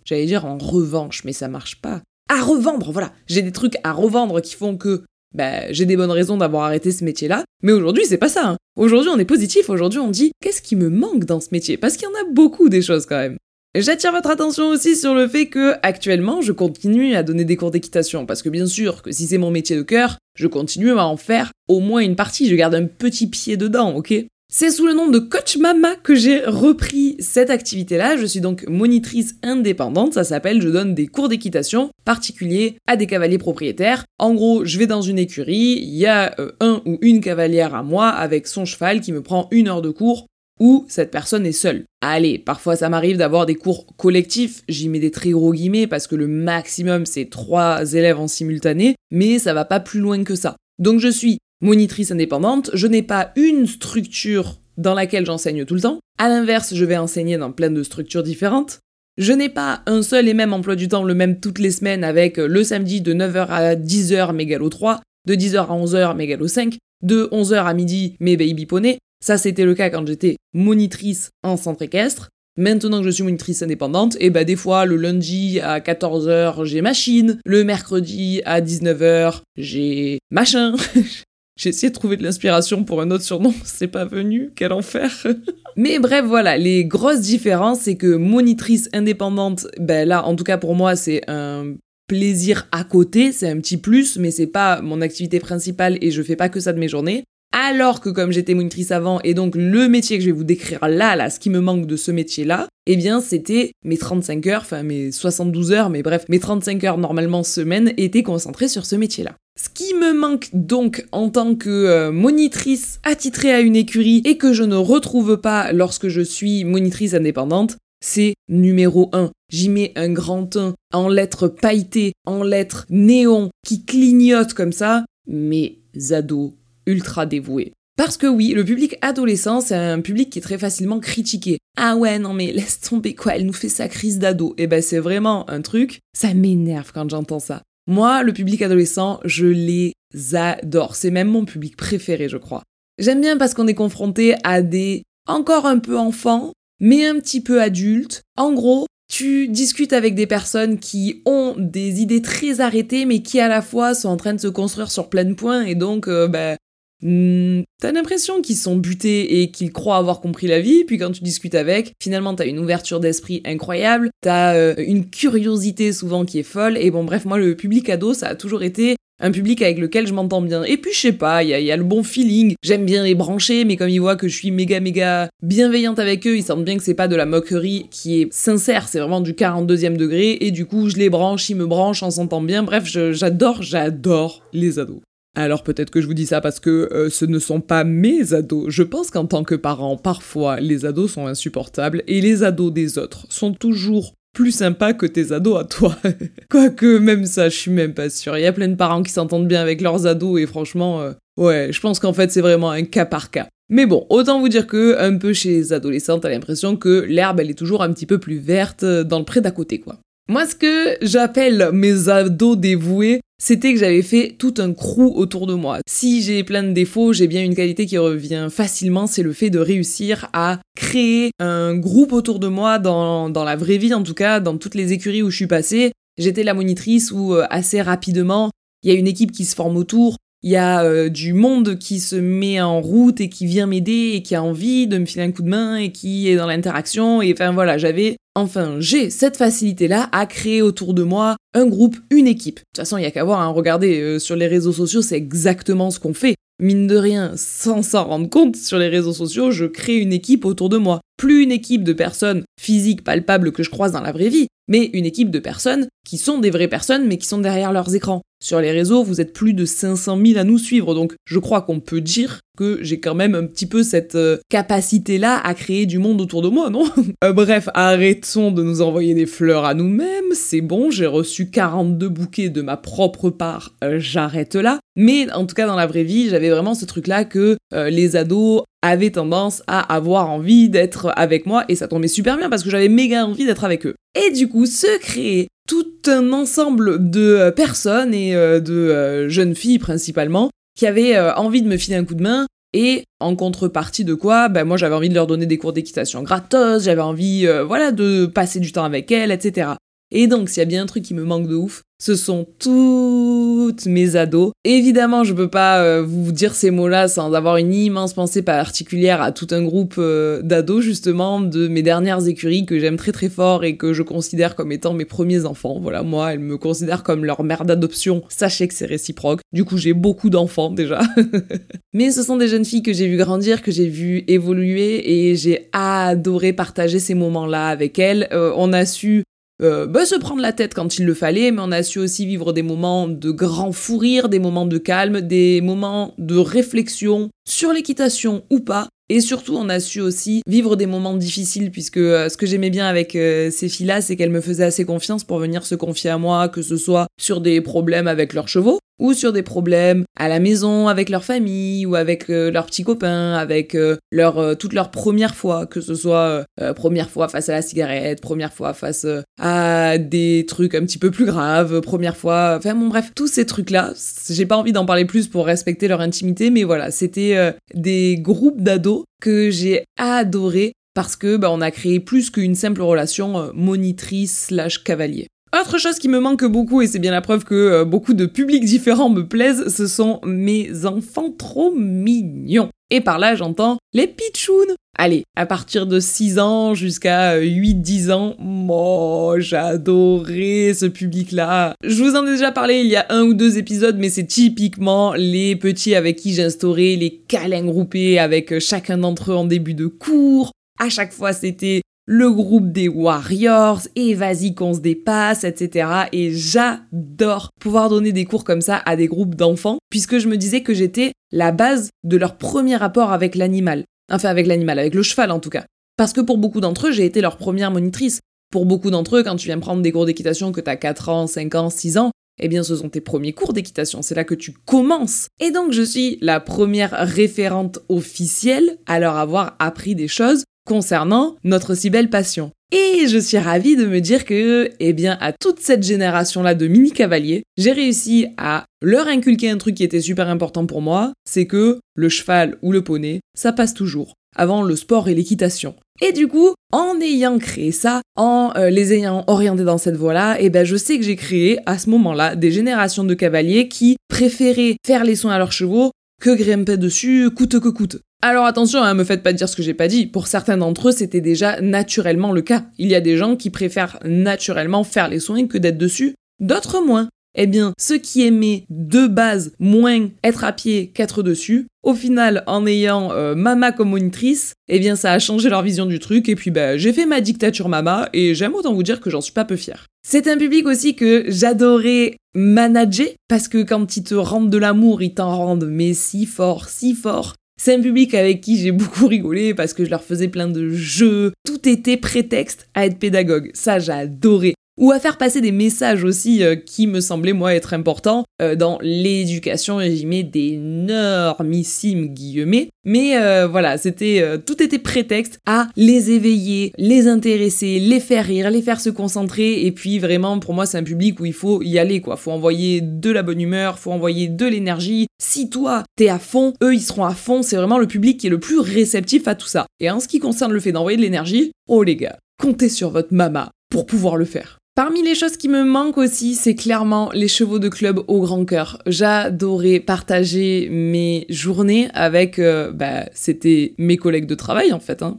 J'allais 0.03 0.25
dire 0.25 0.45
en 0.45 0.57
revanche, 0.57 1.23
mais 1.25 1.33
ça 1.33 1.47
marche 1.47 1.79
pas. 1.79 2.01
À 2.27 2.41
revendre, 2.41 2.91
voilà. 2.91 3.13
J'ai 3.27 3.43
des 3.43 3.51
trucs 3.51 3.77
à 3.83 3.93
revendre 3.93 4.41
qui 4.41 4.55
font 4.55 4.77
que 4.77 5.03
bah, 5.35 5.71
j'ai 5.71 5.85
des 5.85 5.95
bonnes 5.95 6.11
raisons 6.11 6.37
d'avoir 6.37 6.63
arrêté 6.63 6.91
ce 6.91 7.03
métier-là. 7.03 7.43
Mais 7.61 7.71
aujourd'hui, 7.71 8.05
c'est 8.05 8.17
pas 8.17 8.29
ça. 8.29 8.49
Hein. 8.49 8.57
Aujourd'hui, 8.75 9.11
on 9.13 9.19
est 9.19 9.25
positif. 9.25 9.69
Aujourd'hui, 9.69 9.99
on 9.99 10.09
dit 10.09 10.31
qu'est-ce 10.41 10.63
qui 10.63 10.75
me 10.75 10.89
manque 10.89 11.25
dans 11.25 11.39
ce 11.39 11.49
métier? 11.51 11.77
Parce 11.77 11.97
qu'il 11.97 12.07
y 12.07 12.11
en 12.11 12.27
a 12.27 12.33
beaucoup 12.33 12.67
des 12.67 12.81
choses 12.81 13.05
quand 13.05 13.17
même. 13.17 13.37
J'attire 13.79 14.11
votre 14.11 14.31
attention 14.31 14.69
aussi 14.69 14.95
sur 14.95 15.13
le 15.13 15.27
fait 15.27 15.45
que 15.45 15.75
actuellement 15.83 16.41
je 16.41 16.51
continue 16.51 17.13
à 17.13 17.21
donner 17.21 17.45
des 17.45 17.57
cours 17.57 17.69
d'équitation 17.69 18.25
parce 18.25 18.41
que 18.41 18.49
bien 18.49 18.65
sûr 18.65 19.03
que 19.03 19.11
si 19.11 19.27
c'est 19.27 19.37
mon 19.37 19.51
métier 19.51 19.75
de 19.75 19.83
cœur, 19.83 20.17
je 20.35 20.47
continue 20.47 20.93
à 20.93 21.05
en 21.05 21.15
faire 21.15 21.51
au 21.67 21.79
moins 21.79 22.01
une 22.01 22.15
partie, 22.15 22.49
je 22.49 22.55
garde 22.55 22.73
un 22.73 22.85
petit 22.85 23.27
pied 23.27 23.55
dedans, 23.55 23.93
ok? 23.93 24.15
C'est 24.49 24.71
sous 24.71 24.87
le 24.87 24.93
nom 24.93 25.09
de 25.09 25.19
Coach 25.19 25.57
Mama 25.57 25.95
que 26.01 26.15
j'ai 26.15 26.39
repris 26.39 27.17
cette 27.19 27.51
activité-là. 27.51 28.17
Je 28.17 28.25
suis 28.25 28.39
donc 28.39 28.65
monitrice 28.67 29.35
indépendante. 29.43 30.13
Ça 30.13 30.23
s'appelle 30.23 30.61
je 30.61 30.69
donne 30.69 30.95
des 30.95 31.05
cours 31.05 31.29
d'équitation 31.29 31.91
particuliers 32.03 32.77
à 32.87 32.95
des 32.95 33.05
cavaliers 33.05 33.37
propriétaires. 33.37 34.05
En 34.17 34.33
gros, 34.33 34.65
je 34.65 34.79
vais 34.79 34.87
dans 34.87 35.01
une 35.01 35.19
écurie, 35.19 35.77
il 35.83 35.95
y 35.95 36.07
a 36.07 36.33
euh, 36.39 36.53
un 36.61 36.81
ou 36.85 36.97
une 37.01 37.21
cavalière 37.21 37.75
à 37.75 37.83
moi 37.83 38.07
avec 38.07 38.47
son 38.47 38.65
cheval 38.65 39.01
qui 39.01 39.11
me 39.11 39.21
prend 39.21 39.49
une 39.51 39.67
heure 39.67 39.83
de 39.83 39.91
cours 39.91 40.25
ou 40.59 40.85
cette 40.87 41.11
personne 41.11 41.45
est 41.45 41.51
seule. 41.51 41.85
Allez, 42.01 42.39
parfois 42.39 42.75
ça 42.75 42.89
m'arrive 42.89 43.17
d'avoir 43.17 43.45
des 43.45 43.55
cours 43.55 43.85
collectifs, 43.97 44.63
j'y 44.67 44.89
mets 44.89 44.99
des 44.99 45.11
très 45.11 45.31
gros 45.31 45.53
guillemets 45.53 45.87
parce 45.87 46.07
que 46.07 46.15
le 46.15 46.27
maximum 46.27 47.05
c'est 47.05 47.29
trois 47.29 47.93
élèves 47.93 48.19
en 48.19 48.27
simultané, 48.27 48.95
mais 49.11 49.39
ça 49.39 49.53
va 49.53 49.65
pas 49.65 49.79
plus 49.79 49.99
loin 49.99 50.23
que 50.23 50.35
ça. 50.35 50.55
Donc 50.79 50.99
je 50.99 51.07
suis 51.07 51.39
monitrice 51.61 52.11
indépendante, 52.11 52.69
je 52.73 52.87
n'ai 52.87 53.01
pas 53.01 53.31
une 53.35 53.65
structure 53.65 54.59
dans 54.77 54.93
laquelle 54.93 55.25
j'enseigne 55.25 55.65
tout 55.65 55.75
le 55.75 55.81
temps. 55.81 55.99
À 56.19 56.29
l'inverse, 56.29 56.73
je 56.75 56.85
vais 56.85 56.97
enseigner 56.97 57.37
dans 57.37 57.51
plein 57.51 57.71
de 57.71 57.83
structures 57.83 58.23
différentes. 58.23 58.79
Je 59.17 59.33
n'ai 59.33 59.49
pas 59.49 59.81
un 59.87 60.03
seul 60.03 60.27
et 60.27 60.35
même 60.35 60.53
emploi 60.53 60.75
du 60.75 60.87
temps, 60.87 61.03
le 61.03 61.15
même 61.15 61.39
toutes 61.39 61.57
les 61.57 61.71
semaines, 61.71 62.03
avec 62.03 62.37
le 62.37 62.63
samedi 62.63 63.01
de 63.01 63.13
9h 63.13 63.47
à 63.49 63.75
10h 63.75 64.33
mégalo 64.33 64.69
3, 64.69 65.01
de 65.25 65.33
10h 65.33 65.57
à 65.57 65.75
11h 65.75 66.15
mégalo 66.15 66.47
5, 66.47 66.77
de 67.03 67.27
11h 67.31 67.65
à 67.65 67.73
midi 67.73 68.15
mes 68.19 68.37
baby 68.37 68.67
poney, 68.67 68.99
ça, 69.19 69.37
c'était 69.37 69.65
le 69.65 69.75
cas 69.75 69.89
quand 69.89 70.05
j'étais 70.05 70.37
monitrice 70.53 71.29
en 71.43 71.57
centre 71.57 71.81
équestre. 71.81 72.29
Maintenant 72.57 72.99
que 72.99 73.05
je 73.05 73.11
suis 73.11 73.23
monitrice 73.23 73.61
indépendante, 73.61 74.15
et 74.15 74.25
eh 74.25 74.29
bah 74.31 74.39
ben, 74.39 74.45
des 74.47 74.55
fois 74.55 74.85
le 74.85 74.95
lundi 74.95 75.59
à 75.59 75.79
14h 75.79 76.65
j'ai 76.65 76.81
machine, 76.81 77.39
le 77.45 77.63
mercredi 77.63 78.41
à 78.45 78.61
19h 78.61 79.41
j'ai 79.57 80.17
machin. 80.31 80.73
j'ai 81.55 81.69
essayé 81.69 81.89
de 81.89 81.93
trouver 81.93 82.17
de 82.17 82.23
l'inspiration 82.23 82.83
pour 82.83 82.99
un 83.01 83.11
autre 83.11 83.23
surnom, 83.23 83.53
c'est 83.63 83.87
pas 83.87 84.05
venu, 84.05 84.49
quel 84.55 84.73
enfer. 84.73 85.27
Mais 85.75 85.99
bref 85.99 86.25
voilà, 86.25 86.57
les 86.57 86.83
grosses 86.83 87.21
différences 87.21 87.81
c'est 87.81 87.95
que 87.95 88.15
monitrice 88.15 88.89
indépendante, 88.91 89.67
ben 89.79 90.07
là 90.07 90.25
en 90.25 90.35
tout 90.35 90.43
cas 90.43 90.57
pour 90.57 90.73
moi 90.73 90.95
c'est 90.95 91.21
un 91.29 91.75
plaisir 92.07 92.67
à 92.71 92.83
côté, 92.83 93.31
c'est 93.33 93.49
un 93.49 93.59
petit 93.59 93.77
plus, 93.77 94.17
mais 94.17 94.31
c'est 94.31 94.47
pas 94.47 94.81
mon 94.81 95.01
activité 95.01 95.39
principale 95.39 95.99
et 96.01 96.09
je 96.09 96.23
fais 96.23 96.37
pas 96.37 96.49
que 96.49 96.59
ça 96.59 96.73
de 96.73 96.79
mes 96.79 96.87
journées. 96.87 97.23
Alors 97.53 98.01
que 98.01 98.09
comme 98.09 98.31
j'étais 98.31 98.53
monitrice 98.53 98.91
avant, 98.91 99.19
et 99.21 99.33
donc 99.33 99.55
le 99.55 99.87
métier 99.87 100.17
que 100.17 100.23
je 100.23 100.29
vais 100.29 100.35
vous 100.35 100.43
décrire 100.43 100.87
là, 100.87 101.15
là, 101.15 101.29
ce 101.29 101.39
qui 101.39 101.49
me 101.49 101.59
manque 101.59 101.87
de 101.87 101.95
ce 101.95 102.11
métier-là, 102.11 102.67
eh 102.85 102.95
bien 102.95 103.21
c'était 103.21 103.71
mes 103.83 103.97
35 103.97 104.45
heures, 104.47 104.61
enfin 104.61 104.83
mes 104.83 105.11
72 105.11 105.71
heures, 105.71 105.89
mais 105.89 106.03
bref, 106.03 106.25
mes 106.29 106.39
35 106.39 106.83
heures 106.83 106.97
normalement 106.97 107.43
semaine 107.43 107.93
étaient 107.97 108.23
concentrées 108.23 108.67
sur 108.67 108.85
ce 108.85 108.95
métier-là. 108.95 109.35
Ce 109.59 109.69
qui 109.69 109.93
me 109.95 110.13
manque 110.13 110.49
donc 110.53 111.05
en 111.11 111.29
tant 111.29 111.55
que 111.55 111.69
euh, 111.69 112.11
monitrice 112.11 112.99
attitrée 113.03 113.51
à 113.51 113.61
une 113.61 113.75
écurie 113.75 114.21
et 114.23 114.37
que 114.37 114.53
je 114.53 114.63
ne 114.63 114.75
retrouve 114.75 115.37
pas 115.37 115.71
lorsque 115.71 116.09
je 116.09 116.21
suis 116.21 116.63
monitrice 116.63 117.15
indépendante, 117.15 117.77
c'est 117.99 118.35
numéro 118.49 119.09
1. 119.13 119.31
J'y 119.51 119.69
mets 119.69 119.93
un 119.95 120.09
grand 120.09 120.55
1 120.55 120.75
en 120.93 121.09
lettres 121.09 121.47
pailletées, 121.47 122.13
en 122.25 122.43
lettres 122.43 122.85
néon, 122.89 123.49
qui 123.65 123.83
clignotent 123.83 124.53
comme 124.53 124.73
ça, 124.73 125.05
mes 125.27 125.79
ados 126.11 126.51
ultra 126.87 127.27
dévoués. 127.27 127.73
Parce 127.97 128.17
que 128.17 128.27
oui, 128.27 128.53
le 128.53 128.63
public 128.63 128.97
adolescent, 129.01 129.61
c'est 129.61 129.75
un 129.75 130.01
public 130.01 130.29
qui 130.29 130.39
est 130.39 130.43
très 130.43 130.57
facilement 130.57 130.99
critiqué. 130.99 131.59
Ah 131.77 131.95
ouais, 131.95 132.19
non 132.19 132.33
mais 132.33 132.51
laisse 132.51 132.79
tomber 132.79 133.13
quoi, 133.13 133.35
elle 133.35 133.45
nous 133.45 133.53
fait 133.53 133.69
sa 133.69 133.87
crise 133.87 134.19
d'ado. 134.19 134.53
Et 134.57 134.63
eh 134.63 134.67
ben 134.67 134.81
c'est 134.81 134.99
vraiment 134.99 135.49
un 135.49 135.61
truc, 135.61 135.99
ça 136.15 136.33
m'énerve 136.33 136.91
quand 136.93 137.09
j'entends 137.09 137.39
ça. 137.39 137.61
Moi, 137.87 138.21
le 138.23 138.33
public 138.33 138.61
adolescent, 138.61 139.19
je 139.23 139.47
les 139.47 139.93
adore. 140.33 140.95
C'est 140.95 141.09
même 141.11 141.29
mon 141.29 141.45
public 141.45 141.77
préféré, 141.77 142.27
je 142.27 142.37
crois. 142.37 142.63
J'aime 142.99 143.21
bien 143.21 143.37
parce 143.37 143.53
qu'on 143.53 143.67
est 143.67 143.73
confronté 143.73 144.35
à 144.43 144.61
des 144.61 145.03
encore 145.27 145.65
un 145.65 145.79
peu 145.79 145.97
enfants, 145.97 146.51
mais 146.79 147.05
un 147.05 147.15
petit 147.15 147.41
peu 147.41 147.61
adultes. 147.61 148.21
En 148.35 148.53
gros, 148.53 148.87
tu 149.09 149.47
discutes 149.47 149.93
avec 149.93 150.15
des 150.15 150.27
personnes 150.27 150.79
qui 150.79 151.21
ont 151.25 151.55
des 151.57 152.01
idées 152.01 152.21
très 152.21 152.59
arrêtées, 152.59 153.05
mais 153.05 153.21
qui 153.21 153.39
à 153.39 153.47
la 153.47 153.61
fois 153.61 153.93
sont 153.93 154.09
en 154.09 154.17
train 154.17 154.33
de 154.33 154.39
se 154.39 154.47
construire 154.47 154.91
sur 154.91 155.09
plein 155.09 155.25
de 155.25 155.33
points, 155.33 155.63
et 155.63 155.75
donc, 155.75 156.07
euh, 156.07 156.27
ben, 156.27 156.57
hmm, 157.01 157.61
t'as 157.79 157.91
l'impression 157.91 158.41
qu'ils 158.41 158.57
sont 158.57 158.75
butés 158.75 159.41
et 159.41 159.51
qu'ils 159.51 159.71
croient 159.71 159.97
avoir 159.97 160.21
compris 160.21 160.47
la 160.47 160.59
vie, 160.59 160.83
puis 160.83 160.97
quand 160.97 161.11
tu 161.11 161.23
discutes 161.23 161.55
avec, 161.55 161.93
finalement 162.01 162.35
t'as 162.35 162.47
une 162.47 162.59
ouverture 162.59 162.99
d'esprit 162.99 163.41
incroyable, 163.45 164.09
t'as 164.21 164.55
euh, 164.55 164.75
une 164.77 165.09
curiosité 165.09 165.93
souvent 165.93 166.25
qui 166.25 166.39
est 166.39 166.43
folle, 166.43 166.77
et 166.77 166.91
bon 166.91 167.03
bref, 167.03 167.25
moi 167.25 167.37
le 167.37 167.55
public 167.55 167.89
ado, 167.89 168.13
ça 168.13 168.27
a 168.27 168.35
toujours 168.35 168.63
été 168.63 168.95
un 169.19 169.31
public 169.31 169.61
avec 169.61 169.79
lequel 169.79 170.07
je 170.07 170.13
m'entends 170.13 170.41
bien. 170.41 170.63
Et 170.63 170.77
puis 170.77 170.91
je 170.93 170.99
sais 170.99 171.13
pas, 171.13 171.43
il 171.43 171.49
y, 171.49 171.71
a, 171.71 171.77
le 171.77 171.83
bon 171.83 172.03
feeling. 172.03 172.55
J'aime 172.63 172.85
bien 172.85 173.03
les 173.03 173.15
brancher, 173.15 173.65
mais 173.65 173.75
comme 173.75 173.89
ils 173.89 173.99
voient 173.99 174.15
que 174.15 174.27
je 174.27 174.35
suis 174.35 174.51
méga 174.51 174.79
méga 174.79 175.29
bienveillante 175.41 175.99
avec 175.99 176.25
eux, 176.27 176.37
ils 176.37 176.43
sentent 176.43 176.65
bien 176.65 176.77
que 176.77 176.83
c'est 176.83 176.93
pas 176.93 177.07
de 177.07 177.15
la 177.15 177.25
moquerie 177.25 177.87
qui 177.89 178.21
est 178.21 178.33
sincère, 178.33 178.87
c'est 178.87 178.99
vraiment 178.99 179.21
du 179.21 179.33
42e 179.33 179.97
degré. 179.97 180.37
Et 180.41 180.51
du 180.51 180.65
coup, 180.65 180.89
je 180.89 180.97
les 180.97 181.09
branche, 181.09 181.49
ils 181.49 181.55
me 181.55 181.65
branchent, 181.65 182.03
on 182.03 182.11
s'entend 182.11 182.41
bien. 182.41 182.63
Bref, 182.63 182.85
j'adore, 182.85 183.61
j'adore 183.63 184.43
les 184.53 184.79
ados. 184.79 185.01
Alors 185.37 185.61
peut-être 185.61 185.91
que 185.91 186.01
je 186.01 186.07
vous 186.07 186.15
dis 186.15 186.25
ça 186.25 186.41
parce 186.41 186.59
que 186.59 186.89
euh, 186.91 187.11
ce 187.11 187.23
ne 187.23 187.37
sont 187.37 187.61
pas 187.61 187.83
mes 187.83 188.33
ados. 188.33 188.65
Je 188.69 188.81
pense 188.81 189.11
qu'en 189.11 189.27
tant 189.27 189.43
que 189.43 189.53
parent, 189.53 189.95
parfois, 189.95 190.59
les 190.59 190.83
ados 190.83 191.11
sont 191.11 191.27
insupportables 191.27 192.01
et 192.07 192.21
les 192.21 192.41
ados 192.41 192.73
des 192.73 192.97
autres 192.97 193.27
sont 193.29 193.53
toujours 193.53 194.15
plus 194.33 194.51
sympa 194.51 194.93
que 194.93 195.05
tes 195.05 195.31
ados 195.31 195.59
à 195.59 195.63
toi. 195.63 195.95
Quoique, 196.49 196.97
même 196.97 197.27
ça, 197.27 197.49
je 197.49 197.55
suis 197.55 197.69
même 197.69 197.93
pas 197.93 198.09
sûre. 198.09 198.35
Il 198.35 198.41
y 198.41 198.47
a 198.47 198.51
plein 198.51 198.67
de 198.67 198.75
parents 198.75 199.03
qui 199.03 199.11
s'entendent 199.11 199.47
bien 199.47 199.61
avec 199.61 199.81
leurs 199.81 200.07
ados 200.07 200.41
et 200.41 200.47
franchement, 200.47 201.01
euh, 201.01 201.13
ouais, 201.39 201.69
je 201.71 201.79
pense 201.81 201.99
qu'en 201.99 202.13
fait, 202.13 202.31
c'est 202.31 202.41
vraiment 202.41 202.71
un 202.71 202.83
cas 202.83 203.05
par 203.05 203.29
cas. 203.29 203.47
Mais 203.69 203.85
bon, 203.85 204.07
autant 204.09 204.39
vous 204.39 204.49
dire 204.49 204.65
que, 204.65 204.97
un 204.97 205.19
peu 205.19 205.33
chez 205.33 205.49
les 205.49 205.71
adolescents, 205.71 206.17
t'as 206.17 206.29
l'impression 206.29 206.77
que 206.77 207.05
l'herbe, 207.07 207.41
elle 207.41 207.51
est 207.51 207.57
toujours 207.57 207.83
un 207.83 207.93
petit 207.93 208.07
peu 208.07 208.17
plus 208.17 208.39
verte 208.39 208.83
dans 208.83 209.19
le 209.19 209.25
pré 209.25 209.41
d'à 209.41 209.51
côté, 209.51 209.79
quoi. 209.79 209.99
Moi, 210.29 210.45
ce 210.45 210.55
que 210.55 210.97
j'appelle 211.01 211.69
mes 211.71 212.09
ados 212.09 212.57
dévoués, 212.57 213.21
c'était 213.41 213.73
que 213.73 213.79
j'avais 213.79 214.01
fait 214.01 214.35
tout 214.37 214.55
un 214.57 214.73
crew 214.73 215.15
autour 215.15 215.47
de 215.47 215.53
moi. 215.53 215.79
Si 215.87 216.21
j'ai 216.21 216.43
plein 216.43 216.63
de 216.63 216.73
défauts, 216.73 217.13
j'ai 217.13 217.27
bien 217.27 217.45
une 217.45 217.55
qualité 217.55 217.85
qui 217.85 217.97
revient 217.97 218.49
facilement, 218.51 219.07
c'est 219.07 219.23
le 219.23 219.31
fait 219.31 219.49
de 219.49 219.59
réussir 219.59 220.29
à 220.33 220.59
créer 220.75 221.31
un 221.39 221.77
groupe 221.77 222.11
autour 222.11 222.39
de 222.39 222.49
moi 222.49 222.77
dans, 222.77 223.29
dans 223.29 223.45
la 223.45 223.55
vraie 223.55 223.77
vie, 223.77 223.93
en 223.93 224.03
tout 224.03 224.13
cas, 224.13 224.41
dans 224.41 224.57
toutes 224.57 224.75
les 224.75 224.91
écuries 224.91 225.23
où 225.23 225.29
je 225.29 225.37
suis 225.37 225.47
passée. 225.47 225.93
J'étais 226.17 226.43
la 226.43 226.53
monitrice 226.53 227.11
où 227.11 227.33
euh, 227.33 227.45
assez 227.49 227.81
rapidement, 227.81 228.51
il 228.83 228.91
y 228.91 228.95
a 228.95 228.99
une 228.99 229.07
équipe 229.07 229.31
qui 229.31 229.45
se 229.45 229.55
forme 229.55 229.77
autour, 229.77 230.17
il 230.47 230.51
y 230.51 230.55
a 230.55 230.85
euh, 230.85 231.09
du 231.09 231.33
monde 231.33 231.77
qui 231.77 231.99
se 231.99 232.15
met 232.15 232.61
en 232.61 232.79
route 232.79 233.19
et 233.19 233.27
qui 233.27 233.45
vient 233.45 233.67
m'aider 233.67 234.13
et 234.13 234.21
qui 234.21 234.33
a 234.33 234.41
envie 234.41 234.87
de 234.87 234.97
me 234.97 235.05
filer 235.05 235.25
un 235.25 235.31
coup 235.33 235.41
de 235.41 235.49
main 235.49 235.75
et 235.75 235.91
qui 235.91 236.29
est 236.29 236.37
dans 236.37 236.47
l'interaction. 236.47 237.21
Et 237.21 237.33
enfin 237.33 237.51
voilà, 237.51 237.77
j'avais, 237.77 238.15
enfin 238.33 238.77
j'ai 238.79 239.09
cette 239.09 239.35
facilité-là 239.35 240.07
à 240.13 240.25
créer 240.25 240.61
autour 240.61 240.93
de 240.93 241.03
moi 241.03 241.35
un 241.53 241.65
groupe, 241.65 241.97
une 242.11 242.27
équipe. 242.27 242.59
De 242.59 242.61
toute 242.61 242.77
façon, 242.77 242.97
il 242.97 243.03
y 243.03 243.05
a 243.05 243.11
qu'à 243.11 243.25
voir, 243.25 243.41
hein, 243.41 243.49
regardez, 243.49 243.99
euh, 243.99 244.19
sur 244.19 244.37
les 244.37 244.47
réseaux 244.47 244.71
sociaux, 244.71 245.01
c'est 245.01 245.17
exactement 245.17 245.91
ce 245.91 245.99
qu'on 245.99 246.13
fait. 246.13 246.35
Mine 246.59 246.87
de 246.87 246.97
rien, 246.97 247.33
sans 247.35 247.83
s'en 247.83 248.05
rendre 248.05 248.29
compte, 248.31 248.55
sur 248.55 248.79
les 248.79 248.87
réseaux 248.87 249.13
sociaux, 249.13 249.51
je 249.51 249.65
crée 249.65 249.97
une 249.97 250.11
équipe 250.11 250.43
autour 250.43 250.69
de 250.69 250.77
moi. 250.77 251.01
Plus 251.15 251.43
une 251.43 251.51
équipe 251.51 251.83
de 251.83 251.93
personnes 251.93 252.45
physiques, 252.59 253.03
palpables 253.03 253.51
que 253.51 253.61
je 253.61 253.69
croise 253.69 253.91
dans 253.91 254.01
la 254.01 254.11
vraie 254.11 254.29
vie, 254.29 254.47
mais 254.67 254.89
une 254.93 255.05
équipe 255.05 255.29
de 255.29 255.39
personnes 255.39 255.87
qui 256.05 256.17
sont 256.17 256.39
des 256.39 256.49
vraies 256.49 256.67
personnes, 256.67 257.07
mais 257.07 257.17
qui 257.17 257.27
sont 257.27 257.39
derrière 257.39 257.71
leurs 257.71 257.93
écrans. 257.93 258.21
Sur 258.43 258.61
les 258.61 258.71
réseaux, 258.71 259.03
vous 259.03 259.19
êtes 259.19 259.33
plus 259.33 259.53
de 259.53 259.65
500 259.65 260.19
000 260.23 260.39
à 260.39 260.43
nous 260.43 260.59
suivre, 260.59 260.93
donc 260.93 261.13
je 261.25 261.39
crois 261.39 261.61
qu'on 261.61 261.79
peut 261.79 262.01
dire 262.01 262.39
que 262.57 262.79
j'ai 262.81 262.99
quand 262.99 263.15
même 263.15 263.33
un 263.33 263.45
petit 263.45 263.65
peu 263.65 263.83
cette 263.83 264.15
euh, 264.15 264.37
capacité-là 264.49 265.39
à 265.43 265.53
créer 265.53 265.85
du 265.85 265.97
monde 265.97 266.21
autour 266.21 266.41
de 266.41 266.49
moi, 266.49 266.69
non? 266.69 266.85
Euh, 267.23 267.33
Bref, 267.33 267.67
arrêtons 267.73 268.51
de 268.51 268.61
nous 268.61 268.81
envoyer 268.81 269.15
des 269.15 269.25
fleurs 269.25 269.65
à 269.65 269.73
nous-mêmes, 269.73 270.33
c'est 270.33 270.61
bon, 270.61 270.91
j'ai 270.91 271.07
reçu 271.07 271.49
42 271.49 272.09
bouquets 272.09 272.49
de 272.49 272.61
ma 272.61 272.77
propre 272.77 273.31
part, 273.31 273.73
euh, 273.83 273.97
j'arrête 273.99 274.55
là. 274.55 274.79
Mais 274.97 275.31
en 275.31 275.45
tout 275.45 275.55
cas, 275.55 275.67
dans 275.67 275.75
la 275.75 275.87
vraie 275.87 276.03
vie, 276.03 276.27
j'avais 276.29 276.49
vraiment 276.49 276.73
ce 276.73 276.83
truc-là 276.83 277.23
que 277.23 277.55
les 277.71 278.15
ados 278.15 278.63
avaient 278.81 279.11
tendance 279.11 279.63
à 279.67 279.79
avoir 279.93 280.29
envie 280.29 280.69
d'être 280.69 281.13
avec 281.15 281.45
moi, 281.45 281.63
et 281.69 281.75
ça 281.75 281.87
tombait 281.87 282.07
super 282.07 282.35
bien 282.35 282.49
parce 282.49 282.63
que 282.63 282.69
j'avais 282.69 282.89
méga 282.89 283.25
envie 283.25 283.45
d'être 283.45 283.63
avec 283.63 283.85
eux. 283.85 283.93
Et 284.15 284.31
du 284.31 284.47
coup, 284.49 284.65
se 284.65 284.99
créer 284.99 285.47
tout 285.69 285.85
un 286.07 286.33
ensemble 286.33 287.09
de 287.11 287.51
personnes 287.55 288.13
et 288.13 288.33
de 288.33 289.27
jeunes 289.29 289.55
filles 289.55 289.79
principalement 289.79 290.49
qui 290.77 290.87
avaient 290.87 291.17
euh, 291.17 291.33
envie 291.35 291.61
de 291.61 291.67
me 291.67 291.75
filer 291.75 291.97
un 291.97 292.05
coup 292.05 292.15
de 292.15 292.23
main. 292.23 292.45
Et 292.73 293.05
en 293.19 293.35
contrepartie 293.35 294.03
de 294.03 294.13
quoi, 294.13 294.49
ben 294.49 294.65
moi 294.65 294.77
j'avais 294.77 294.93
envie 294.93 295.09
de 295.09 295.13
leur 295.13 295.25
donner 295.25 295.45
des 295.45 295.57
cours 295.57 295.73
d'équitation 295.73 296.21
gratos, 296.21 296.83
j'avais 296.83 297.01
envie, 297.01 297.47
euh, 297.47 297.63
voilà, 297.63 297.91
de 297.91 298.25
passer 298.25 298.59
du 298.59 298.71
temps 298.71 298.83
avec 298.83 299.11
elles, 299.11 299.31
etc. 299.31 299.71
Et 300.11 300.27
donc, 300.27 300.49
s'il 300.49 300.59
y 300.59 300.61
a 300.61 300.65
bien 300.65 300.83
un 300.83 300.85
truc 300.85 301.03
qui 301.03 301.13
me 301.13 301.23
manque 301.23 301.47
de 301.47 301.55
ouf, 301.55 301.83
ce 301.99 302.15
sont 302.15 302.45
toutes 302.59 303.85
mes 303.87 304.15
ados. 304.15 304.51
Évidemment, 304.63 305.23
je 305.23 305.33
peux 305.33 305.49
pas 305.49 305.81
euh, 305.81 306.03
vous 306.07 306.31
dire 306.31 306.53
ces 306.53 306.69
mots-là 306.69 307.07
sans 307.07 307.33
avoir 307.33 307.57
une 307.57 307.73
immense 307.73 308.13
pensée 308.13 308.43
particulière 308.43 309.21
à 309.21 309.31
tout 309.31 309.47
un 309.51 309.63
groupe 309.63 309.95
euh, 309.97 310.41
d'ados, 310.43 310.83
justement, 310.83 311.41
de 311.41 311.67
mes 311.67 311.81
dernières 311.81 312.27
écuries 312.27 312.65
que 312.65 312.79
j'aime 312.79 312.97
très 312.97 313.11
très 313.11 313.29
fort 313.29 313.63
et 313.63 313.77
que 313.77 313.93
je 313.93 314.03
considère 314.03 314.55
comme 314.55 314.71
étant 314.71 314.93
mes 314.93 315.05
premiers 315.05 315.45
enfants. 315.45 315.79
Voilà, 315.81 316.03
moi, 316.03 316.33
elles 316.33 316.39
me 316.39 316.57
considèrent 316.57 317.03
comme 317.03 317.25
leur 317.25 317.43
mère 317.43 317.65
d'adoption. 317.65 318.23
Sachez 318.29 318.67
que 318.67 318.75
c'est 318.75 318.85
réciproque. 318.85 319.41
Du 319.51 319.65
coup, 319.65 319.77
j'ai 319.77 319.93
beaucoup 319.93 320.29
d'enfants 320.29 320.69
déjà. 320.69 321.01
Mais 321.93 322.11
ce 322.11 322.21
sont 322.21 322.37
des 322.37 322.47
jeunes 322.47 322.65
filles 322.65 322.83
que 322.83 322.93
j'ai 322.93 323.07
vu 323.07 323.17
grandir, 323.17 323.61
que 323.61 323.71
j'ai 323.71 323.87
vu 323.87 324.23
évoluer 324.27 325.29
et 325.29 325.35
j'ai 325.35 325.67
adoré 325.73 326.53
partager 326.53 326.99
ces 326.99 327.15
moments-là 327.15 327.67
avec 327.67 327.97
elles. 327.97 328.27
Euh, 328.31 328.53
on 328.55 328.71
a 328.71 328.85
su 328.85 329.23
euh, 329.61 329.87
bah, 329.87 330.05
se 330.05 330.15
prendre 330.15 330.41
la 330.41 330.53
tête 330.53 330.73
quand 330.73 330.97
il 330.97 331.05
le 331.05 331.13
fallait, 331.13 331.51
mais 331.51 331.61
on 331.61 331.71
a 331.71 331.83
su 331.83 331.99
aussi 331.99 332.25
vivre 332.25 332.53
des 332.53 332.61
moments 332.61 333.07
de 333.07 333.31
grand 333.31 333.71
fou 333.71 333.97
rire, 333.97 334.29
des 334.29 334.39
moments 334.39 334.65
de 334.65 334.77
calme, 334.77 335.21
des 335.21 335.61
moments 335.61 336.13
de 336.17 336.37
réflexion 336.37 337.29
sur 337.47 337.73
l'équitation 337.73 338.43
ou 338.49 338.59
pas. 338.59 338.87
Et 339.09 339.21
surtout, 339.21 339.55
on 339.55 339.69
a 339.69 339.79
su 339.79 340.01
aussi 340.01 340.41
vivre 340.47 340.75
des 340.75 340.85
moments 340.85 341.15
difficiles, 341.15 341.71
puisque 341.71 341.95
euh, 341.95 342.27
ce 342.27 342.35
que 342.35 342.45
j'aimais 342.45 342.69
bien 342.69 342.87
avec 342.87 343.15
euh, 343.15 343.49
ces 343.51 343.69
filles-là, 343.69 344.01
c'est 344.01 344.17
qu'elles 344.17 344.29
me 344.29 344.41
faisaient 344.41 344.65
assez 344.65 344.83
confiance 344.83 345.23
pour 345.23 345.39
venir 345.39 345.65
se 345.65 345.75
confier 345.75 346.09
à 346.09 346.17
moi, 346.17 346.49
que 346.49 346.61
ce 346.61 346.75
soit 346.75 347.07
sur 347.17 347.39
des 347.39 347.61
problèmes 347.61 348.07
avec 348.07 348.33
leurs 348.33 348.49
chevaux, 348.49 348.79
ou 348.99 349.13
sur 349.13 349.31
des 349.31 349.43
problèmes 349.43 350.03
à 350.19 350.27
la 350.27 350.39
maison 350.39 350.89
avec 350.89 351.09
leur 351.09 351.23
famille 351.23 351.85
ou 351.85 351.95
avec 351.95 352.29
euh, 352.29 352.51
leurs 352.51 352.65
petits 352.65 352.83
copains, 352.83 353.35
avec 353.35 353.77
leur 354.11 354.57
toute 354.57 354.73
leur 354.73 354.91
première 354.91 355.35
fois, 355.35 355.67
que 355.67 355.81
ce 355.81 355.93
soit 355.93 356.43
première 356.75 357.09
fois 357.09 357.27
face 357.27 357.47
à 357.49 357.51
la 357.51 357.61
cigarette, 357.61 358.21
première 358.21 358.51
fois 358.51 358.73
face 358.73 359.05
à 359.39 359.99
des 359.99 360.45
trucs 360.47 360.73
un 360.73 360.81
petit 360.81 360.97
peu 360.97 361.11
plus 361.11 361.25
graves, 361.25 361.81
première 361.81 362.17
fois, 362.17 362.55
enfin 362.57 362.73
bon 362.73 362.87
bref, 362.87 363.11
tous 363.15 363.27
ces 363.27 363.45
trucs 363.45 363.69
là, 363.69 363.93
j'ai 364.29 364.47
pas 364.47 364.57
envie 364.57 364.71
d'en 364.71 364.85
parler 364.85 365.05
plus 365.05 365.27
pour 365.27 365.45
respecter 365.45 365.87
leur 365.87 366.01
intimité, 366.01 366.49
mais 366.49 366.63
voilà, 366.63 366.89
c'était 366.89 367.53
des 367.75 368.17
groupes 368.19 368.61
d'ados 368.61 368.96
que 369.21 369.49
j'ai 369.49 369.83
adoré 369.97 370.73
parce 370.93 371.15
que 371.15 371.37
bah, 371.37 371.51
on 371.51 371.61
a 371.61 371.71
créé 371.71 371.99
plus 371.99 372.29
qu'une 372.29 372.55
simple 372.55 372.81
relation 372.81 373.51
monitrice 373.53 374.47
slash 374.47 374.83
cavalier. 374.83 375.27
Autre 375.55 375.77
chose 375.77 375.97
qui 375.97 376.09
me 376.09 376.19
manque 376.19 376.43
beaucoup, 376.43 376.81
et 376.81 376.87
c'est 376.87 376.99
bien 376.99 377.11
la 377.11 377.21
preuve 377.21 377.45
que 377.45 377.55
euh, 377.55 377.85
beaucoup 377.85 378.13
de 378.13 378.25
publics 378.25 378.65
différents 378.65 379.09
me 379.09 379.25
plaisent, 379.25 379.73
ce 379.73 379.87
sont 379.87 380.19
mes 380.25 380.85
enfants 380.85 381.31
trop 381.31 381.71
mignons. 381.71 382.69
Et 382.89 383.01
par 383.01 383.17
là, 383.17 383.35
j'entends 383.35 383.77
les 383.93 384.07
pitchounes. 384.07 384.75
Allez, 384.97 385.23
à 385.35 385.45
partir 385.45 385.85
de 385.85 385.99
6 385.99 386.39
ans 386.39 386.73
jusqu'à 386.73 387.39
8-10 387.39 388.11
ans, 388.11 388.35
moi, 388.39 389.39
j'adorais 389.39 390.73
ce 390.73 390.85
public-là. 390.85 391.75
Je 391.83 392.03
vous 392.03 392.15
en 392.15 392.25
ai 392.25 392.31
déjà 392.31 392.51
parlé 392.51 392.79
il 392.79 392.87
y 392.87 392.95
a 392.95 393.05
un 393.09 393.23
ou 393.23 393.33
deux 393.33 393.57
épisodes, 393.57 393.97
mais 393.97 394.09
c'est 394.09 394.25
typiquement 394.25 395.13
les 395.13 395.55
petits 395.55 395.95
avec 395.95 396.17
qui 396.17 396.33
j'instaurais 396.33 396.95
les 396.95 397.21
câlins 397.27 397.65
groupés 397.65 398.19
avec 398.19 398.59
chacun 398.59 398.97
d'entre 398.97 399.31
eux 399.31 399.35
en 399.35 399.45
début 399.45 399.75
de 399.75 399.87
cours. 399.87 400.51
À 400.79 400.89
chaque 400.89 401.13
fois, 401.13 401.33
c'était 401.33 401.81
le 402.09 402.31
groupe 402.31 402.71
des 402.71 402.87
Warriors, 402.87 403.81
et 403.95 404.13
vas-y 404.13 404.55
qu'on 404.55 404.73
se 404.73 404.79
dépasse, 404.79 405.43
etc. 405.43 405.89
Et 406.13 406.31
j'adore 406.31 407.49
pouvoir 407.59 407.89
donner 407.89 408.13
des 408.13 408.23
cours 408.23 408.45
comme 408.45 408.61
ça 408.61 408.81
à 408.85 408.95
des 408.95 409.07
groupes 409.07 409.35
d'enfants, 409.35 409.77
puisque 409.89 410.17
je 410.17 410.29
me 410.29 410.37
disais 410.37 410.63
que 410.63 410.73
j'étais 410.73 411.11
la 411.33 411.51
base 411.51 411.89
de 412.05 412.15
leur 412.15 412.37
premier 412.37 412.77
rapport 412.77 413.11
avec 413.11 413.35
l'animal. 413.35 413.83
Enfin, 414.09 414.29
avec 414.29 414.47
l'animal, 414.47 414.79
avec 414.79 414.95
le 414.95 415.03
cheval 415.03 415.31
en 415.31 415.39
tout 415.39 415.49
cas. 415.49 415.65
Parce 415.97 416.13
que 416.13 416.21
pour 416.21 416.37
beaucoup 416.37 416.61
d'entre 416.61 416.87
eux, 416.87 416.91
j'ai 416.91 417.05
été 417.05 417.19
leur 417.19 417.35
première 417.35 417.71
monitrice. 417.71 418.21
Pour 418.51 418.65
beaucoup 418.65 418.89
d'entre 418.89 419.17
eux, 419.17 419.23
quand 419.23 419.35
tu 419.35 419.47
viens 419.47 419.59
prendre 419.59 419.81
des 419.81 419.91
cours 419.91 420.05
d'équitation 420.05 420.53
que 420.53 420.61
t'as 420.61 420.77
4 420.77 421.09
ans, 421.09 421.27
5 421.27 421.55
ans, 421.55 421.69
6 421.69 421.97
ans, 421.97 422.11
eh 422.39 422.47
bien 422.47 422.63
ce 422.63 422.77
sont 422.77 422.87
tes 422.87 423.01
premiers 423.01 423.33
cours 423.33 423.51
d'équitation, 423.51 424.01
c'est 424.01 424.15
là 424.15 424.23
que 424.23 424.35
tu 424.35 424.53
commences. 424.53 425.27
Et 425.41 425.51
donc 425.51 425.73
je 425.73 425.81
suis 425.81 426.17
la 426.21 426.39
première 426.39 426.91
référente 426.91 427.79
officielle 427.89 428.77
à 428.85 428.99
leur 428.99 429.17
avoir 429.17 429.57
appris 429.59 429.95
des 429.95 430.07
choses 430.07 430.43
concernant 430.67 431.37
notre 431.43 431.73
si 431.73 431.89
belle 431.89 432.09
passion. 432.09 432.51
Et 432.71 433.07
je 433.07 433.17
suis 433.17 433.37
ravie 433.37 433.77
de 433.77 433.85
me 433.85 434.01
dire 434.01 434.25
que, 434.25 434.69
eh 434.79 434.91
bien, 434.91 435.17
à 435.21 435.31
toute 435.31 435.61
cette 435.61 435.83
génération-là 435.83 436.53
de 436.53 436.67
mini 436.67 436.91
cavaliers, 436.91 437.43
j'ai 437.57 437.71
réussi 437.71 438.27
à 438.37 438.65
leur 438.81 439.07
inculquer 439.07 439.49
un 439.49 439.57
truc 439.57 439.75
qui 439.75 439.85
était 439.85 440.01
super 440.01 440.27
important 440.27 440.65
pour 440.65 440.81
moi, 440.81 441.13
c'est 441.25 441.47
que 441.47 441.79
le 441.95 442.09
cheval 442.09 442.57
ou 442.61 442.73
le 442.73 442.83
poney, 442.83 443.21
ça 443.37 443.53
passe 443.53 443.73
toujours, 443.73 444.15
avant 444.35 444.63
le 444.63 444.75
sport 444.75 445.07
et 445.07 445.15
l'équitation. 445.15 445.75
Et 446.01 446.11
du 446.11 446.27
coup, 446.27 446.53
en 446.73 446.99
ayant 446.99 447.39
créé 447.39 447.71
ça, 447.71 448.01
en 448.17 448.51
euh, 448.57 448.69
les 448.69 448.93
ayant 448.93 449.23
orientés 449.27 449.63
dans 449.63 449.77
cette 449.77 449.95
voie-là, 449.95 450.35
eh 450.39 450.49
ben 450.49 450.65
je 450.65 450.75
sais 450.75 450.97
que 450.97 451.05
j'ai 451.05 451.15
créé 451.15 451.57
à 451.65 451.79
ce 451.79 451.89
moment-là 451.89 452.35
des 452.35 452.51
générations 452.51 453.05
de 453.05 453.13
cavaliers 453.13 453.69
qui 453.69 453.95
préféraient 454.09 454.75
faire 454.85 455.05
les 455.05 455.15
soins 455.15 455.33
à 455.33 455.37
leurs 455.39 455.53
chevaux 455.53 455.91
que 456.21 456.35
grimper 456.35 456.77
dessus 456.77 457.29
coûte 457.35 457.59
que 457.59 457.69
coûte. 457.69 457.97
Alors 458.21 458.45
attention, 458.45 458.81
hein, 458.81 458.93
me 458.95 459.03
faites 459.03 459.21
pas 459.21 459.33
dire 459.33 459.47
ce 459.47 459.55
que 459.55 459.61
j'ai 459.61 459.75
pas 459.75 459.87
dit. 459.87 460.07
Pour 460.07 460.27
certains 460.27 460.57
d'entre 460.57 460.89
eux, 460.89 460.91
c'était 460.91 461.21
déjà 461.21 461.61
naturellement 461.61 462.31
le 462.31 462.41
cas. 462.41 462.65
Il 462.79 462.87
y 462.87 462.95
a 462.95 463.01
des 463.01 463.15
gens 463.15 463.35
qui 463.35 463.51
préfèrent 463.51 463.99
naturellement 464.03 464.83
faire 464.83 465.07
les 465.07 465.19
soins 465.19 465.45
que 465.45 465.57
d'être 465.57 465.77
dessus, 465.77 466.15
d'autres 466.39 466.81
moins. 466.81 467.09
Eh 467.39 467.45
bien, 467.45 467.73
ceux 467.77 467.99
qui 467.99 468.25
aimaient 468.25 468.65
de 468.71 469.05
base 469.05 469.53
moins 469.59 470.09
être 470.23 470.43
à 470.43 470.51
pied 470.51 470.89
qu'être 470.89 471.21
dessus, 471.21 471.67
au 471.83 471.93
final, 471.93 472.43
en 472.47 472.65
ayant 472.65 473.11
euh, 473.11 473.35
Mama 473.35 473.71
comme 473.71 473.91
monitrice, 473.91 474.55
eh 474.67 474.79
bien, 474.79 474.95
ça 474.95 475.13
a 475.13 475.19
changé 475.19 475.47
leur 475.47 475.61
vision 475.61 475.85
du 475.85 475.99
truc. 475.99 476.27
Et 476.29 476.35
puis, 476.35 476.49
bah, 476.49 476.77
j'ai 476.77 476.93
fait 476.93 477.05
ma 477.05 477.21
dictature 477.21 477.69
Mama 477.69 478.09
et 478.11 478.33
j'aime 478.33 478.55
autant 478.55 478.73
vous 478.73 478.81
dire 478.81 478.99
que 478.99 479.11
j'en 479.11 479.21
suis 479.21 479.33
pas 479.33 479.45
peu 479.45 479.55
fière. 479.55 479.85
C'est 480.03 480.27
un 480.27 480.37
public 480.37 480.65
aussi 480.65 480.95
que 480.95 481.25
j'adorais 481.27 482.15
manager 482.33 483.07
parce 483.27 483.47
que 483.47 483.61
quand 483.61 483.95
ils 483.97 484.03
te 484.03 484.15
rendent 484.15 484.49
de 484.49 484.57
l'amour, 484.57 485.03
ils 485.03 485.13
t'en 485.13 485.35
rendent 485.37 485.67
mais 485.69 485.93
si 485.93 486.25
fort, 486.25 486.67
si 486.69 486.95
fort. 486.95 487.35
C'est 487.59 487.73
un 487.73 487.81
public 487.81 488.13
avec 488.13 488.41
qui 488.41 488.57
j'ai 488.57 488.71
beaucoup 488.71 489.07
rigolé 489.07 489.55
parce 489.55 489.73
que 489.73 489.83
je 489.83 489.89
leur 489.89 490.03
faisais 490.03 490.27
plein 490.27 490.47
de 490.47 490.69
jeux. 490.69 491.33
Tout 491.45 491.67
était 491.67 491.97
prétexte 491.97 492.67
à 492.75 492.85
être 492.85 492.99
pédagogue. 492.99 493.49
Ça, 493.53 493.79
j'adorais 493.79 494.53
ou 494.77 494.91
à 494.91 494.99
faire 494.99 495.17
passer 495.17 495.41
des 495.41 495.51
messages 495.51 496.03
aussi 496.03 496.43
euh, 496.43 496.55
qui 496.55 496.87
me 496.87 497.01
semblaient 497.01 497.33
moi 497.33 497.55
être 497.55 497.73
importants 497.73 498.25
euh, 498.41 498.55
dans 498.55 498.77
l'éducation 498.81 499.81
et 499.81 499.95
j'y 499.95 500.05
mets 500.05 500.23
d'énormissimes 500.23 502.07
guillemets. 502.07 502.69
Mais 502.85 503.17
euh, 503.17 503.47
voilà 503.47 503.77
c'était 503.77 504.23
tout 504.45 504.61
était 504.63 504.79
prétexte 504.79 505.39
à 505.45 505.67
les 505.75 506.11
éveiller 506.11 506.71
les 506.77 507.07
intéresser 507.07 507.79
les 507.79 507.99
faire 507.99 508.25
rire 508.25 508.49
les 508.49 508.61
faire 508.61 508.79
se 508.79 508.89
concentrer. 508.89 509.65
Et 509.65 509.71
puis 509.71 509.99
vraiment 509.99 510.39
pour 510.39 510.53
moi 510.53 510.65
c'est 510.65 510.77
un 510.77 510.83
public 510.83 511.19
où 511.19 511.25
il 511.25 511.33
faut 511.33 511.61
y 511.63 511.79
aller 511.79 511.99
quoi. 511.99 512.15
Faut 512.15 512.31
envoyer 512.31 512.81
de 512.81 513.11
la 513.11 513.23
bonne 513.23 513.41
humeur 513.41 513.79
faut 513.79 513.91
envoyer 513.91 514.27
de 514.27 514.45
l'énergie. 514.45 515.07
Si 515.21 515.49
toi 515.49 515.83
t'es 515.95 516.09
à 516.09 516.19
fond 516.19 516.53
eux 516.63 516.73
ils 516.73 516.81
seront 516.81 517.05
à 517.05 517.13
fond. 517.13 517.41
C'est 517.41 517.57
vraiment 517.57 517.79
le 517.79 517.87
public 517.87 518.19
qui 518.19 518.27
est 518.27 518.31
le 518.31 518.39
plus 518.39 518.59
réceptif 518.59 519.27
à 519.27 519.35
tout 519.35 519.47
ça. 519.47 519.65
Et 519.79 519.89
en 519.89 519.99
ce 519.99 520.07
qui 520.07 520.19
concerne 520.19 520.53
le 520.53 520.59
fait 520.59 520.71
d'envoyer 520.71 520.97
de 520.97 521.03
l'énergie 521.03 521.51
oh 521.67 521.83
les 521.83 521.95
gars 521.95 522.17
comptez 522.39 522.69
sur 522.69 522.91
votre 522.91 523.13
mama 523.13 523.51
pour 523.69 523.85
pouvoir 523.85 524.15
le 524.15 524.25
faire. 524.25 524.59
Parmi 524.77 525.01
les 525.01 525.15
choses 525.15 525.37
qui 525.37 525.49
me 525.49 525.63
manquent 525.63 525.97
aussi, 525.97 526.35
c'est 526.35 526.53
clairement 526.53 527.09
les 527.11 527.27
chevaux 527.27 527.57
de 527.57 527.67
club 527.67 527.99
au 528.07 528.21
grand 528.21 528.45
cœur. 528.45 528.77
J'adorais 528.85 529.79
partager 529.79 530.69
mes 530.69 531.25
journées 531.29 531.89
avec, 531.95 532.37
euh, 532.37 532.71
bah, 532.71 533.05
c'était 533.11 533.73
mes 533.79 533.97
collègues 533.97 534.27
de 534.27 534.35
travail 534.35 534.73
en 534.73 534.79
fait, 534.79 535.01
hein, 535.01 535.17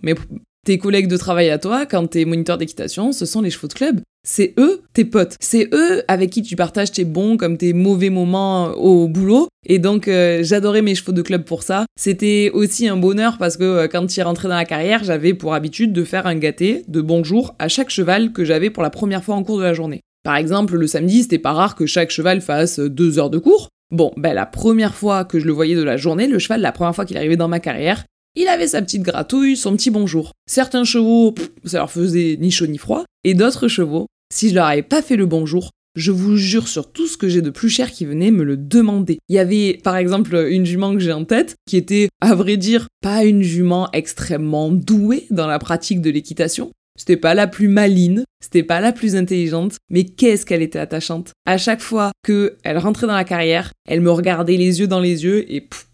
tes 0.65 0.79
collègues 0.79 1.09
de 1.09 1.17
travail 1.17 1.51
à 1.51 1.59
toi, 1.59 1.87
quand 1.87 2.07
t'es 2.07 2.25
moniteur 2.25 2.57
d'équitation, 2.57 3.11
ce 3.11 3.27
sont 3.27 3.41
les 3.41 3.51
chevaux 3.51 3.67
de 3.67 3.73
club. 3.73 4.01
C'est 4.31 4.53
eux, 4.59 4.83
tes 4.93 5.07
potes. 5.07 5.37
C'est 5.41 5.71
eux 5.73 6.03
avec 6.07 6.29
qui 6.29 6.43
tu 6.43 6.55
partages 6.55 6.93
tes 6.93 7.07
bons 7.07 7.39
comme 7.39 7.57
tes 7.57 7.73
mauvais 7.73 8.11
moments 8.11 8.67
au 8.73 9.09
boulot. 9.09 9.49
Et 9.67 9.79
donc, 9.79 10.07
euh, 10.07 10.41
j'adorais 10.43 10.83
mes 10.83 10.95
chevaux 10.95 11.13
de 11.13 11.23
club 11.23 11.45
pour 11.45 11.63
ça. 11.63 11.87
C'était 11.99 12.51
aussi 12.53 12.87
un 12.89 12.99
bonheur 12.99 13.39
parce 13.39 13.57
que 13.57 13.65
euh, 13.65 13.89
quand 13.89 14.07
es 14.19 14.23
rentré 14.23 14.47
dans 14.47 14.55
la 14.55 14.67
carrière, 14.67 15.03
j'avais 15.03 15.33
pour 15.33 15.55
habitude 15.55 15.95
de 15.95 16.05
faire 16.05 16.27
un 16.27 16.35
gâté 16.35 16.85
de 16.89 17.01
bonjour 17.01 17.55
à 17.59 17.69
chaque 17.69 17.89
cheval 17.89 18.33
que 18.33 18.45
j'avais 18.45 18.69
pour 18.69 18.83
la 18.83 18.91
première 18.91 19.25
fois 19.25 19.35
en 19.35 19.43
cours 19.43 19.59
de 19.59 19.65
la 19.65 19.73
journée. 19.73 20.03
Par 20.25 20.37
exemple, 20.37 20.77
le 20.77 20.87
samedi, 20.87 21.23
c'était 21.23 21.39
pas 21.39 21.55
rare 21.55 21.75
que 21.75 21.87
chaque 21.87 22.11
cheval 22.11 22.43
fasse 22.43 22.81
deux 22.81 23.19
heures 23.19 23.31
de 23.31 23.39
cours. 23.39 23.71
Bon, 23.91 24.13
ben 24.19 24.35
la 24.35 24.45
première 24.45 24.95
fois 24.95 25.25
que 25.25 25.41
je 25.41 25.47
le 25.47 25.53
voyais 25.53 25.75
de 25.75 25.83
la 25.83 25.97
journée, 25.97 26.27
le 26.27 26.39
cheval, 26.39 26.61
la 26.61 26.73
première 26.73 26.95
fois 26.95 27.07
qu'il 27.07 27.17
arrivait 27.17 27.37
dans 27.37 27.49
ma 27.49 27.61
carrière, 27.61 28.05
il 28.37 28.47
avait 28.49 28.67
sa 28.67 28.83
petite 28.83 29.03
gratouille, 29.03 29.57
son 29.57 29.75
petit 29.75 29.91
bonjour. 29.91 30.33
Certains 30.47 30.85
chevaux, 30.85 31.35
ça 31.65 31.79
leur 31.79 31.91
faisait 31.91 32.37
ni 32.39 32.51
chaud 32.51 32.67
ni 32.67 32.77
froid, 32.77 33.05
et 33.25 33.33
d'autres 33.33 33.69
chevaux, 33.69 34.07
si 34.33 34.51
je 34.51 34.55
leur 34.55 34.67
avais 34.67 34.83
pas 34.83 35.03
fait 35.03 35.17
le 35.17 35.27
bonjour, 35.27 35.71
je 35.95 36.13
vous 36.13 36.37
jure 36.37 36.69
sur 36.69 36.93
tout 36.93 37.07
ce 37.07 37.17
que 37.17 37.29
j'ai 37.29 37.43
de 37.43 37.51
plus 37.51 37.69
cher 37.69 37.91
qui 37.91 38.05
venait 38.05 38.31
me 38.31 38.45
le 38.45 38.57
demander. 38.57 39.19
Il 39.29 39.35
y 39.35 39.39
avait 39.39 39.81
par 39.83 39.97
exemple 39.97 40.47
une 40.51 40.67
jument 40.67 40.93
que 40.93 41.01
j'ai 41.01 41.13
en 41.13 41.25
tête 41.25 41.57
qui 41.67 41.77
était, 41.77 42.09
à 42.21 42.35
vrai 42.35 42.57
dire, 42.57 42.87
pas 43.03 43.25
une 43.25 43.43
jument 43.43 43.91
extrêmement 43.93 44.71
douée 44.71 45.27
dans 45.31 45.47
la 45.47 45.59
pratique 45.59 46.01
de 46.01 46.11
l'équitation. 46.11 46.71
C'était 46.97 47.17
pas 47.17 47.35
la 47.35 47.47
plus 47.47 47.69
maline, 47.69 48.25
c'était 48.41 48.63
pas 48.63 48.81
la 48.81 48.93
plus 48.93 49.17
intelligente, 49.17 49.77
mais 49.89 50.05
qu'est-ce 50.05 50.45
qu'elle 50.45 50.63
était 50.63 50.79
attachante. 50.79 51.33
À 51.47 51.57
chaque 51.57 51.81
fois 51.81 52.13
que 52.25 52.57
elle 52.65 52.79
rentrait 52.79 53.07
dans 53.07 53.15
la 53.15 53.25
carrière, 53.25 53.73
elle 53.89 54.01
me 54.01 54.11
regardait 54.11 54.57
les 54.57 54.81
yeux 54.81 54.89
dans 54.89 55.01
les 55.01 55.25
yeux 55.25 55.51
et 55.53 55.61
pouf, 55.61 55.89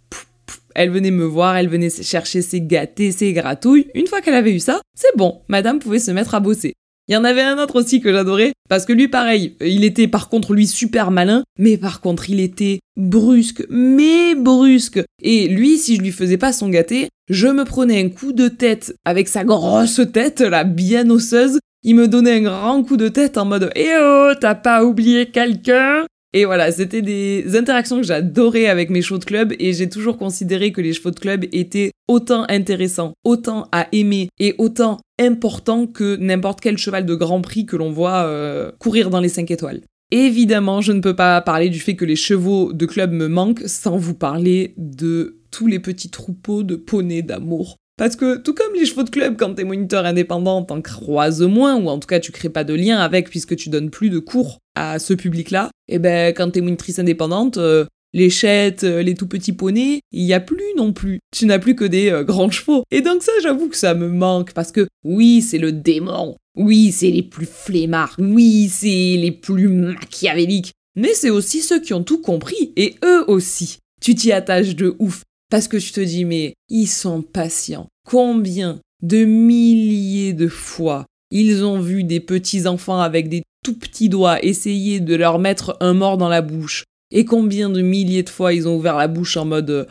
elle 0.74 0.90
venait 0.90 1.10
me 1.10 1.24
voir, 1.24 1.56
elle 1.56 1.68
venait 1.68 1.90
chercher 1.90 2.42
ses 2.42 2.60
gâtés, 2.60 3.12
ses 3.12 3.32
gratouilles. 3.32 3.86
Une 3.94 4.06
fois 4.06 4.20
qu'elle 4.20 4.34
avait 4.34 4.54
eu 4.54 4.60
ça, 4.60 4.80
c'est 4.96 5.16
bon, 5.16 5.42
madame 5.48 5.78
pouvait 5.78 5.98
se 5.98 6.10
mettre 6.10 6.34
à 6.34 6.40
bosser. 6.40 6.74
Il 7.06 7.12
y 7.14 7.16
en 7.16 7.24
avait 7.24 7.42
un 7.42 7.58
autre 7.58 7.80
aussi 7.80 8.00
que 8.00 8.12
j'adorais, 8.12 8.52
parce 8.70 8.86
que 8.86 8.92
lui 8.94 9.08
pareil, 9.08 9.56
il 9.60 9.84
était 9.84 10.08
par 10.08 10.30
contre 10.30 10.54
lui 10.54 10.66
super 10.66 11.10
malin, 11.10 11.44
mais 11.58 11.76
par 11.76 12.00
contre 12.00 12.30
il 12.30 12.40
était 12.40 12.80
brusque, 12.96 13.64
mais 13.68 14.34
brusque. 14.34 15.02
Et 15.22 15.48
lui, 15.48 15.76
si 15.76 15.96
je 15.96 16.00
lui 16.00 16.12
faisais 16.12 16.38
pas 16.38 16.52
son 16.52 16.70
gâté, 16.70 17.08
je 17.28 17.48
me 17.48 17.64
prenais 17.64 18.02
un 18.02 18.08
coup 18.08 18.32
de 18.32 18.48
tête 18.48 18.94
avec 19.04 19.28
sa 19.28 19.44
grosse 19.44 20.00
tête, 20.12 20.40
là, 20.40 20.64
bien 20.64 21.10
osseuse. 21.10 21.58
Il 21.82 21.96
me 21.96 22.08
donnait 22.08 22.38
un 22.38 22.42
grand 22.42 22.82
coup 22.82 22.96
de 22.96 23.08
tête 23.08 23.36
en 23.36 23.44
mode 23.44 23.70
Eh 23.76 23.90
oh, 24.00 24.32
t'as 24.40 24.54
pas 24.54 24.82
oublié 24.84 25.26
quelqu'un? 25.26 26.06
Et 26.36 26.46
voilà, 26.46 26.72
c'était 26.72 27.00
des 27.00 27.56
interactions 27.56 27.98
que 27.98 28.02
j'adorais 28.02 28.66
avec 28.66 28.90
mes 28.90 29.02
chevaux 29.02 29.18
de 29.18 29.24
club 29.24 29.54
et 29.60 29.72
j'ai 29.72 29.88
toujours 29.88 30.18
considéré 30.18 30.72
que 30.72 30.80
les 30.80 30.92
chevaux 30.92 31.12
de 31.12 31.20
club 31.20 31.44
étaient 31.52 31.92
autant 32.08 32.44
intéressants, 32.48 33.14
autant 33.22 33.68
à 33.70 33.86
aimer 33.92 34.28
et 34.40 34.56
autant 34.58 34.98
importants 35.20 35.86
que 35.86 36.16
n'importe 36.16 36.60
quel 36.60 36.76
cheval 36.76 37.06
de 37.06 37.14
grand 37.14 37.40
prix 37.40 37.66
que 37.66 37.76
l'on 37.76 37.92
voit 37.92 38.24
euh, 38.24 38.72
courir 38.80 39.10
dans 39.10 39.20
les 39.20 39.28
5 39.28 39.48
étoiles. 39.52 39.82
Évidemment, 40.10 40.80
je 40.80 40.90
ne 40.90 41.00
peux 41.00 41.14
pas 41.14 41.40
parler 41.40 41.68
du 41.68 41.78
fait 41.78 41.94
que 41.94 42.04
les 42.04 42.16
chevaux 42.16 42.72
de 42.72 42.84
club 42.84 43.12
me 43.12 43.28
manquent 43.28 43.62
sans 43.66 43.96
vous 43.96 44.14
parler 44.14 44.74
de 44.76 45.38
tous 45.52 45.68
les 45.68 45.78
petits 45.78 46.10
troupeaux 46.10 46.64
de 46.64 46.74
poneys 46.74 47.22
d'amour 47.22 47.76
parce 47.96 48.16
que 48.16 48.36
tout 48.36 48.54
comme 48.54 48.74
les 48.74 48.86
chevaux 48.86 49.02
de 49.02 49.10
club, 49.10 49.36
quand 49.38 49.54
t'es 49.54 49.64
moniteur 49.64 50.04
indépendant, 50.04 50.62
t'en 50.62 50.80
croises 50.80 51.42
moins, 51.42 51.76
ou 51.76 51.88
en 51.88 51.98
tout 51.98 52.08
cas 52.08 52.20
tu 52.20 52.32
crées 52.32 52.48
pas 52.48 52.64
de 52.64 52.74
lien 52.74 52.98
avec 52.98 53.30
puisque 53.30 53.56
tu 53.56 53.68
donnes 53.68 53.90
plus 53.90 54.10
de 54.10 54.18
cours 54.18 54.58
à 54.74 54.98
ce 54.98 55.14
public-là, 55.14 55.70
et 55.88 55.94
eh 55.94 55.98
ben 55.98 56.34
quand 56.34 56.50
t'es 56.50 56.60
monitrice 56.60 56.98
indépendante, 56.98 57.58
euh, 57.58 57.84
les 58.14 58.30
chètes, 58.30 58.84
euh, 58.84 59.02
les 59.02 59.14
tout 59.14 59.26
petits 59.26 59.52
poneys, 59.52 60.00
il 60.12 60.22
y 60.22 60.32
a 60.32 60.40
plus 60.40 60.74
non 60.76 60.92
plus. 60.92 61.18
Tu 61.36 61.46
n'as 61.46 61.58
plus 61.58 61.74
que 61.74 61.84
des 61.84 62.10
euh, 62.10 62.22
grands 62.22 62.50
chevaux. 62.50 62.84
Et 62.90 63.02
donc 63.02 63.22
ça, 63.22 63.32
j'avoue 63.42 63.68
que 63.68 63.76
ça 63.76 63.92
me 63.94 64.08
manque 64.08 64.52
parce 64.52 64.72
que 64.72 64.86
oui, 65.04 65.42
c'est 65.42 65.58
le 65.58 65.72
démon. 65.72 66.36
Oui, 66.56 66.92
c'est 66.92 67.10
les 67.10 67.24
plus 67.24 67.46
flemmards. 67.46 68.14
Oui, 68.18 68.68
c'est 68.70 68.86
les 69.18 69.32
plus 69.32 69.68
machiavéliques. 69.68 70.72
Mais 70.96 71.12
c'est 71.12 71.30
aussi 71.30 71.60
ceux 71.60 71.80
qui 71.80 71.92
ont 71.92 72.04
tout 72.04 72.20
compris 72.20 72.72
et 72.76 72.94
eux 73.04 73.28
aussi. 73.28 73.78
Tu 74.00 74.14
t'y 74.14 74.30
attaches 74.30 74.76
de 74.76 74.94
ouf. 75.00 75.22
Parce 75.50 75.68
que 75.68 75.76
tu 75.76 75.92
te 75.92 76.00
dis, 76.00 76.24
mais 76.24 76.54
ils 76.68 76.86
sont 76.86 77.22
patients. 77.22 77.88
Combien 78.06 78.80
de 79.02 79.24
milliers 79.24 80.32
de 80.32 80.48
fois 80.48 81.06
ils 81.30 81.64
ont 81.64 81.80
vu 81.80 82.04
des 82.04 82.20
petits 82.20 82.66
enfants 82.66 83.00
avec 83.00 83.28
des 83.28 83.42
tout 83.64 83.76
petits 83.76 84.08
doigts 84.08 84.44
essayer 84.44 85.00
de 85.00 85.14
leur 85.14 85.38
mettre 85.38 85.76
un 85.80 85.94
mort 85.94 86.18
dans 86.18 86.28
la 86.28 86.42
bouche? 86.42 86.84
Et 87.10 87.24
combien 87.24 87.70
de 87.70 87.82
milliers 87.82 88.22
de 88.22 88.30
fois 88.30 88.52
ils 88.52 88.66
ont 88.66 88.76
ouvert 88.76 88.96
la 88.96 89.08
bouche 89.08 89.36
en 89.36 89.44
mode 89.44 89.86